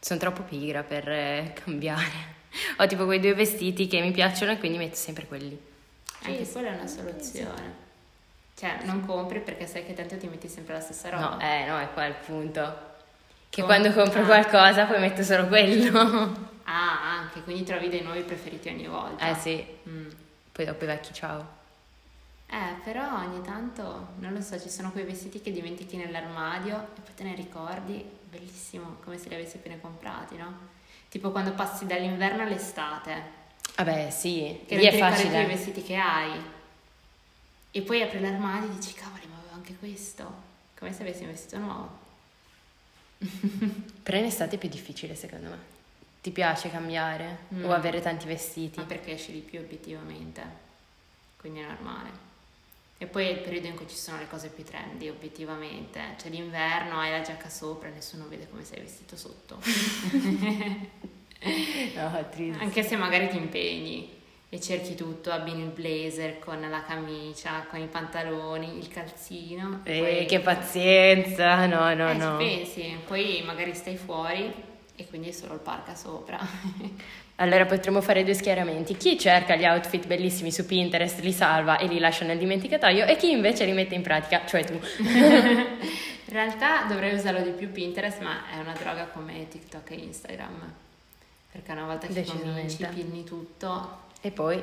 sono 0.00 0.18
troppo 0.18 0.42
pigra 0.42 0.82
per 0.82 1.08
eh, 1.08 1.52
cambiare. 1.64 2.40
Ho 2.78 2.86
tipo 2.86 3.04
quei 3.04 3.20
due 3.20 3.34
vestiti 3.34 3.86
che 3.86 4.00
mi 4.00 4.10
piacciono 4.10 4.50
e 4.52 4.58
quindi 4.58 4.76
metto 4.78 4.96
sempre 4.96 5.26
quelli. 5.26 5.58
Anche 6.22 6.44
Sì, 6.44 6.52
quella 6.52 6.68
è 6.70 6.74
una 6.74 6.86
soluzione. 6.86 7.80
Cioè, 8.54 8.80
non 8.84 9.04
compri 9.06 9.40
perché 9.40 9.66
sai 9.66 9.84
che 9.86 9.94
tanto 9.94 10.16
ti 10.18 10.26
metti 10.28 10.48
sempre 10.48 10.74
la 10.74 10.80
stessa 10.80 11.08
roba. 11.08 11.30
No, 11.36 11.40
eh, 11.40 11.64
no, 11.66 11.78
è 11.78 11.88
qua 11.92 12.06
il 12.06 12.14
punto. 12.14 12.90
Che 13.48 13.60
Com- 13.62 13.64
quando 13.66 13.92
compro 13.92 14.22
ah. 14.22 14.26
qualcosa 14.26 14.84
poi 14.86 15.00
metto 15.00 15.22
solo 15.22 15.46
quello. 15.46 16.50
Ah, 16.64 17.18
anche, 17.18 17.42
quindi 17.42 17.64
trovi 17.64 17.88
dei 17.88 18.02
nuovi 18.02 18.22
preferiti 18.22 18.68
ogni 18.68 18.86
volta. 18.86 19.28
eh 19.28 19.34
sì, 19.34 19.66
Mm. 19.88 20.08
poi 20.52 20.64
dopo 20.64 20.84
i 20.84 20.86
vecchi 20.86 21.12
ciao. 21.12 21.44
Eh, 22.46 22.74
però 22.84 23.16
ogni 23.16 23.42
tanto, 23.42 24.08
non 24.18 24.32
lo 24.32 24.40
so, 24.40 24.58
ci 24.60 24.70
sono 24.70 24.92
quei 24.92 25.04
vestiti 25.04 25.40
che 25.40 25.50
dimentichi 25.50 25.96
nell'armadio 25.96 26.76
e 26.96 27.00
poi 27.00 27.14
te 27.16 27.24
ne 27.24 27.34
ricordi, 27.34 28.08
bellissimo, 28.36 28.96
come 29.04 29.18
se 29.18 29.28
li 29.28 29.34
avessi 29.34 29.56
appena 29.56 29.76
comprati, 29.76 30.36
no? 30.36 30.70
Tipo 31.08 31.30
quando 31.30 31.52
passi 31.52 31.84
dall'inverno 31.86 32.42
all'estate, 32.42 33.40
Vabbè, 33.76 34.10
sì, 34.10 34.60
che 34.66 34.76
lì 34.76 34.84
non 34.84 34.86
è 34.86 34.90
ti 34.90 34.96
ricordi 34.96 35.20
più 35.20 35.28
i 35.28 35.32
facile. 35.32 35.46
vestiti 35.46 35.82
che 35.82 35.96
hai. 35.96 36.40
E 37.70 37.82
poi 37.82 38.02
apri 38.02 38.20
l'armadio 38.20 38.70
e 38.70 38.74
dici, 38.74 38.92
cavoli, 38.94 39.26
ma 39.26 39.36
avevo 39.38 39.54
anche 39.54 39.76
questo, 39.76 40.30
come 40.78 40.92
se 40.92 41.02
avessi 41.02 41.22
un 41.22 41.30
vestito 41.30 41.58
nuovo. 41.58 42.00
Però 44.02 44.18
in 44.18 44.24
estate 44.24 44.56
è 44.56 44.58
più 44.58 44.68
difficile 44.68 45.14
secondo 45.14 45.48
me. 45.50 45.58
Ti 46.22 46.30
piace 46.30 46.70
cambiare 46.70 47.40
Mm. 47.54 47.64
o 47.64 47.72
avere 47.72 48.00
tanti 48.00 48.26
vestiti? 48.26 48.78
Ma 48.78 48.84
perché 48.86 49.12
esci 49.12 49.32
di 49.32 49.40
più 49.40 49.58
obiettivamente, 49.58 50.42
quindi 51.38 51.60
è 51.60 51.66
normale. 51.66 52.30
E 53.02 53.06
poi 53.06 53.26
è 53.26 53.30
il 53.30 53.38
periodo 53.38 53.66
in 53.66 53.74
cui 53.74 53.88
ci 53.88 53.96
sono 53.96 54.18
le 54.18 54.28
cose 54.28 54.48
più 54.48 54.62
trendy, 54.62 55.08
obiettivamente. 55.08 56.00
Cioè 56.20 56.30
d'inverno 56.30 57.00
hai 57.00 57.10
la 57.10 57.20
giacca 57.20 57.48
sopra 57.48 57.88
e 57.88 57.92
nessuno 57.94 58.28
vede 58.28 58.48
come 58.48 58.62
sei 58.62 58.80
vestito 58.80 59.16
sotto. 59.16 59.58
No, 61.44 62.24
triste. 62.30 62.62
Anche 62.62 62.84
se 62.84 62.94
magari 62.94 63.28
ti 63.28 63.36
impegni 63.36 64.08
e 64.48 64.60
cerchi 64.60 64.94
tutto, 64.94 65.32
abbini 65.32 65.62
il 65.62 65.70
blazer 65.70 66.38
con 66.38 66.60
la 66.60 66.84
camicia, 66.84 67.66
con 67.68 67.80
i 67.80 67.88
pantaloni, 67.88 68.78
il 68.78 68.86
calzino. 68.86 69.80
Eh, 69.82 69.98
poi- 69.98 70.26
che 70.26 70.38
pazienza, 70.38 71.66
no, 71.66 71.92
no, 71.94 72.10
eh, 72.10 72.14
no. 72.14 72.36
pensi, 72.36 72.96
poi 73.04 73.42
magari 73.44 73.74
stai 73.74 73.96
fuori 73.96 74.54
e 74.96 75.06
quindi 75.08 75.28
è 75.28 75.32
solo 75.32 75.54
il 75.54 75.60
parca 75.60 75.94
sopra. 75.94 76.38
Allora 77.36 77.66
potremmo 77.66 78.00
fare 78.00 78.22
due 78.22 78.34
schieramenti. 78.34 78.96
Chi 78.96 79.18
cerca 79.18 79.56
gli 79.56 79.64
outfit 79.64 80.06
bellissimi 80.06 80.52
su 80.52 80.64
Pinterest, 80.64 81.20
li 81.20 81.32
salva 81.32 81.78
e 81.78 81.86
li 81.86 81.98
lascia 81.98 82.24
nel 82.24 82.38
dimenticatoio 82.38 83.04
e 83.06 83.16
chi 83.16 83.30
invece 83.32 83.64
li 83.64 83.72
mette 83.72 83.96
in 83.96 84.02
pratica, 84.02 84.46
cioè 84.46 84.64
tu. 84.64 84.74
In 86.32 86.38
realtà 86.38 86.84
dovrei 86.84 87.14
usarlo 87.14 87.40
di 87.42 87.50
più 87.50 87.72
Pinterest, 87.72 88.20
ma 88.20 88.50
è 88.50 88.58
una 88.58 88.74
droga 88.74 89.06
come 89.06 89.48
TikTok 89.48 89.90
e 89.90 89.94
Instagram. 89.94 90.72
Perché 91.50 91.72
una 91.72 91.84
volta 91.84 92.06
che 92.06 92.24
cominci, 92.24 92.86
pinni 92.86 93.24
tutto 93.24 93.98
E 94.20 94.30
poi? 94.30 94.62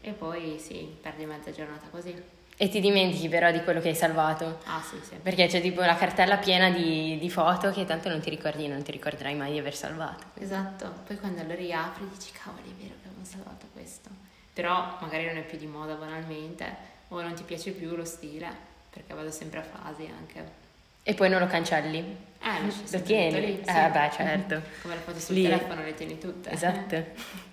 e 0.00 0.12
poi 0.12 0.58
sì, 0.58 0.96
perdi 1.00 1.24
mezza 1.24 1.50
giornata 1.50 1.86
così. 1.90 2.14
E 2.60 2.68
ti 2.68 2.80
dimentichi 2.80 3.28
però 3.28 3.52
di 3.52 3.62
quello 3.62 3.80
che 3.80 3.88
hai 3.90 3.94
salvato. 3.94 4.58
Ah 4.64 4.82
sì, 4.82 4.96
sì. 5.00 5.14
Perché 5.22 5.46
c'è 5.46 5.60
tipo 5.60 5.80
la 5.82 5.94
cartella 5.94 6.38
piena 6.38 6.70
di, 6.70 7.16
di 7.16 7.30
foto 7.30 7.70
che 7.70 7.84
tanto 7.84 8.08
non 8.08 8.18
ti 8.20 8.30
ricordi, 8.30 8.66
non 8.66 8.82
ti 8.82 8.90
ricorderai 8.90 9.36
mai 9.36 9.52
di 9.52 9.58
aver 9.60 9.76
salvato. 9.76 10.24
Esatto, 10.40 10.92
poi 11.06 11.18
quando 11.20 11.44
lo 11.44 11.54
riapri 11.54 12.08
dici 12.12 12.32
cavoli 12.32 12.68
è 12.70 12.82
vero 12.82 12.94
che 13.00 13.08
avevo 13.08 13.24
salvato 13.24 13.66
questo. 13.72 14.08
Però 14.52 14.98
magari 15.00 15.26
non 15.26 15.36
è 15.36 15.42
più 15.44 15.56
di 15.56 15.66
moda 15.66 15.94
banalmente 15.94 16.76
o 17.08 17.20
non 17.22 17.32
ti 17.34 17.44
piace 17.44 17.70
più 17.70 17.94
lo 17.94 18.04
stile, 18.04 18.48
perché 18.90 19.14
vado 19.14 19.30
sempre 19.30 19.60
a 19.60 19.62
fasi 19.62 20.10
anche. 20.12 20.66
E 21.04 21.14
poi 21.14 21.28
non 21.28 21.38
lo 21.38 21.46
cancelli. 21.46 21.98
Eh, 22.40 22.72
Lo 22.90 23.00
tieni? 23.02 23.40
lì, 23.40 23.60
Eh, 23.64 23.88
beh, 23.90 24.10
certo. 24.12 24.60
Come 24.82 24.94
le 24.96 25.00
foto 25.00 25.20
sul 25.20 25.36
Lì. 25.36 25.42
telefono 25.44 25.82
le 25.82 25.94
tieni 25.94 26.18
tutte. 26.18 26.50
Esatto. 26.50 27.46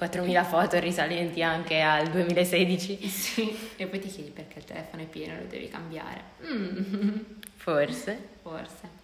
4.000 0.00 0.44
foto 0.44 0.78
risalenti 0.78 1.42
anche 1.42 1.80
al 1.80 2.08
2016. 2.08 2.98
Sì, 3.08 3.56
e 3.76 3.86
poi 3.86 3.98
ti 4.00 4.08
chiedi 4.08 4.30
perché 4.30 4.58
il 4.60 4.64
telefono 4.64 5.02
è 5.02 5.06
pieno, 5.06 5.38
lo 5.38 5.46
devi 5.46 5.68
cambiare. 5.68 6.22
Mm, 6.44 7.18
Forse. 7.56 8.18
forse. 8.42 8.99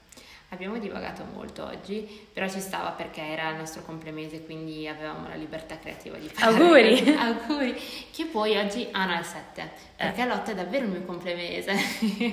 Abbiamo 0.50 0.78
divagato 0.78 1.24
molto 1.34 1.64
oggi, 1.64 2.28
però 2.32 2.48
ci 2.48 2.60
stava 2.60 2.90
perché 2.90 3.20
era 3.20 3.50
il 3.50 3.56
nostro 3.56 3.82
complemese, 3.82 4.44
quindi 4.44 4.86
avevamo 4.86 5.26
la 5.26 5.34
libertà 5.34 5.76
creativa 5.76 6.16
di 6.18 6.28
fare. 6.28 6.52
Auguri! 6.52 7.14
Auguri! 7.18 7.74
Che 8.12 8.26
poi 8.26 8.56
oggi, 8.56 8.86
ah 8.92 9.06
no, 9.06 9.14
è 9.16 9.18
il 9.18 9.24
7, 9.24 9.70
perché 9.96 10.24
Lotta 10.24 10.52
è 10.52 10.54
davvero 10.54 10.84
il 10.84 10.90
mio 10.92 11.02
complemese. 11.02 11.72
Eh, 11.72 12.30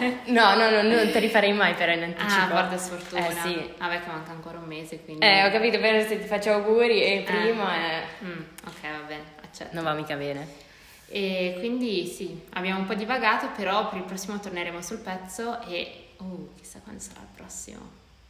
me! 0.00 0.20
No, 0.32 0.54
no, 0.56 0.68
no, 0.68 0.82
non 0.82 1.10
te 1.12 1.20
li 1.20 1.28
farei 1.28 1.52
mai 1.52 1.74
però 1.74 1.92
in 1.92 2.02
anticipo. 2.02 2.42
Ah, 2.42 2.46
guarda 2.48 2.76
sfortuna. 2.76 3.28
Eh 3.28 3.32
sì. 3.32 3.72
Vabbè 3.78 4.00
che 4.00 4.08
manca 4.08 4.32
ancora 4.32 4.58
un 4.58 4.64
mese, 4.66 5.00
quindi... 5.02 5.24
Eh, 5.24 5.44
ho 5.46 5.50
capito, 5.52 5.78
però 5.78 6.00
se 6.04 6.20
ti 6.20 6.26
faccio 6.26 6.50
auguri 6.52 7.00
e 7.00 7.22
prima 7.24 7.76
eh, 7.76 8.02
Mm, 8.24 8.40
ok, 8.66 8.80
va 8.82 9.06
bene, 9.06 9.22
accetto. 9.42 9.70
non 9.74 9.84
va 9.84 9.92
mica 9.92 10.16
bene. 10.16 10.46
E 11.08 11.54
quindi 11.60 12.06
sì, 12.06 12.42
abbiamo 12.54 12.80
un 12.80 12.86
po' 12.86 12.94
divagato, 12.94 13.50
però 13.56 13.88
per 13.88 13.98
il 13.98 14.04
prossimo 14.04 14.40
torneremo 14.40 14.82
sul 14.82 14.98
pezzo 14.98 15.60
e... 15.68 16.00
Uh, 16.18 16.50
chissà 16.56 16.78
quando 16.82 17.00
sarà 17.00 17.20
il 17.20 17.26
prossimo. 17.34 17.78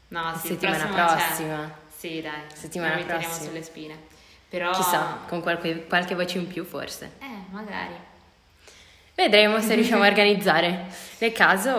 No, 0.08 0.36
sì, 0.40 0.48
Settimana 0.48 0.84
prossimo 0.86 1.06
c'è. 1.06 1.26
prossima. 1.26 1.74
Sì, 1.96 2.20
dai. 2.20 2.40
Settimana 2.52 2.96
prossima. 3.02 3.32
sulle 3.32 3.62
spine. 3.62 3.96
Però... 4.48 4.70
Chissà, 4.72 5.18
con 5.28 5.40
qualche, 5.40 5.86
qualche 5.86 6.14
voce 6.14 6.38
in 6.38 6.46
più 6.46 6.64
forse. 6.64 7.12
Eh, 7.18 7.50
magari. 7.50 7.94
Vedremo 9.14 9.60
se 9.60 9.74
riusciamo 9.74 10.02
a 10.02 10.06
organizzare. 10.08 10.86
Nel 11.18 11.32
caso, 11.32 11.72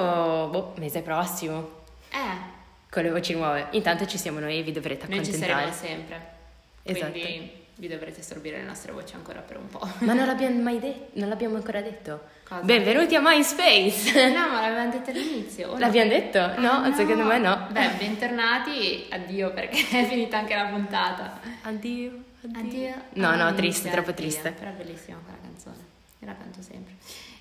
boh, 0.49 0.73
mese 0.77 1.01
prossimo, 1.01 1.83
Eh, 2.09 2.55
con 2.89 3.03
le 3.03 3.11
voci 3.11 3.33
nuove. 3.33 3.67
Intanto 3.71 4.05
ci 4.05 4.17
siamo 4.17 4.39
noi 4.39 4.59
e 4.59 4.63
vi 4.63 4.71
dovrete 4.71 5.07
noi 5.07 5.23
ci 5.23 5.33
saremo 5.33 5.59
accontentare. 5.59 5.87
sempre. 5.95 6.35
Esatto. 6.83 7.11
Quindi 7.11 7.51
vi 7.75 7.87
dovrete 7.87 8.21
assorbire 8.21 8.57
le 8.57 8.63
nostre 8.63 8.91
voci 8.91 9.13
ancora 9.15 9.39
per 9.41 9.57
un 9.57 9.67
po'. 9.67 9.87
Ma 9.99 10.13
non 10.13 10.25
l'abbiamo 10.27 10.61
mai 10.61 10.79
detto, 10.79 11.19
non 11.19 11.29
l'abbiamo 11.29 11.55
ancora 11.57 11.81
detto. 11.81 12.35
Cosa? 12.47 12.61
Benvenuti 12.61 13.13
a 13.15 13.19
MySpace! 13.21 14.29
No, 14.31 14.47
ma 14.47 14.61
l'avevamo 14.61 14.91
detto 14.91 15.09
all'inizio. 15.09 15.71
no? 15.73 15.77
L'abbiamo 15.79 16.09
detto? 16.09 16.59
No, 16.59 16.71
Ah, 16.83 16.93
secondo 16.93 17.25
me 17.25 17.37
no. 17.39 17.67
Beh, 17.71 17.89
bentornati, 17.97 19.05
addio 19.09 19.51
perché 19.51 19.77
è 19.99 20.05
finita 20.05 20.37
anche 20.37 20.55
la 20.55 20.65
puntata. 20.65 21.39
Addio, 21.63 22.23
Addio. 22.55 22.93
No, 23.13 23.35
no, 23.35 23.47
Ah, 23.47 23.53
triste, 23.53 23.89
troppo 23.89 24.11
addio. 24.11 24.23
triste. 24.23 24.51
Però 24.51 24.69
è 24.69 24.73
bellissima 24.73 25.17
quella 25.23 25.39
canzone, 25.41 25.75
io 26.19 26.27
la 26.27 26.35
canto 26.37 26.61
sempre. 26.61 26.93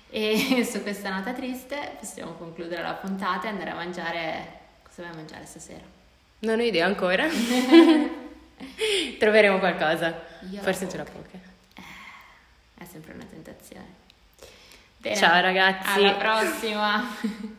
E 0.09 0.65
su 0.69 0.81
questa 0.81 1.09
nota 1.09 1.31
triste 1.31 1.95
possiamo 1.99 2.33
concludere 2.33 2.81
la 2.81 2.93
puntata 2.93 3.47
e 3.47 3.49
andare 3.49 3.69
a 3.69 3.75
mangiare... 3.75 4.55
Cosa 4.83 5.03
vai 5.03 5.11
a 5.11 5.15
mangiare 5.15 5.45
stasera? 5.45 5.83
Non 6.39 6.59
ho 6.59 6.63
idea 6.63 6.85
ancora. 6.85 7.25
Troveremo 9.19 9.59
qualcosa. 9.59 10.21
Io 10.51 10.61
Forse 10.61 10.89
ce 10.89 10.97
la 10.97 11.03
poche. 11.03 11.39
È 12.77 12.83
sempre 12.83 13.13
una 13.13 13.23
tentazione. 13.23 13.96
Ciao 15.15 15.41
ragazzi. 15.41 15.99
Alla 15.99 16.13
prossima! 16.13 17.56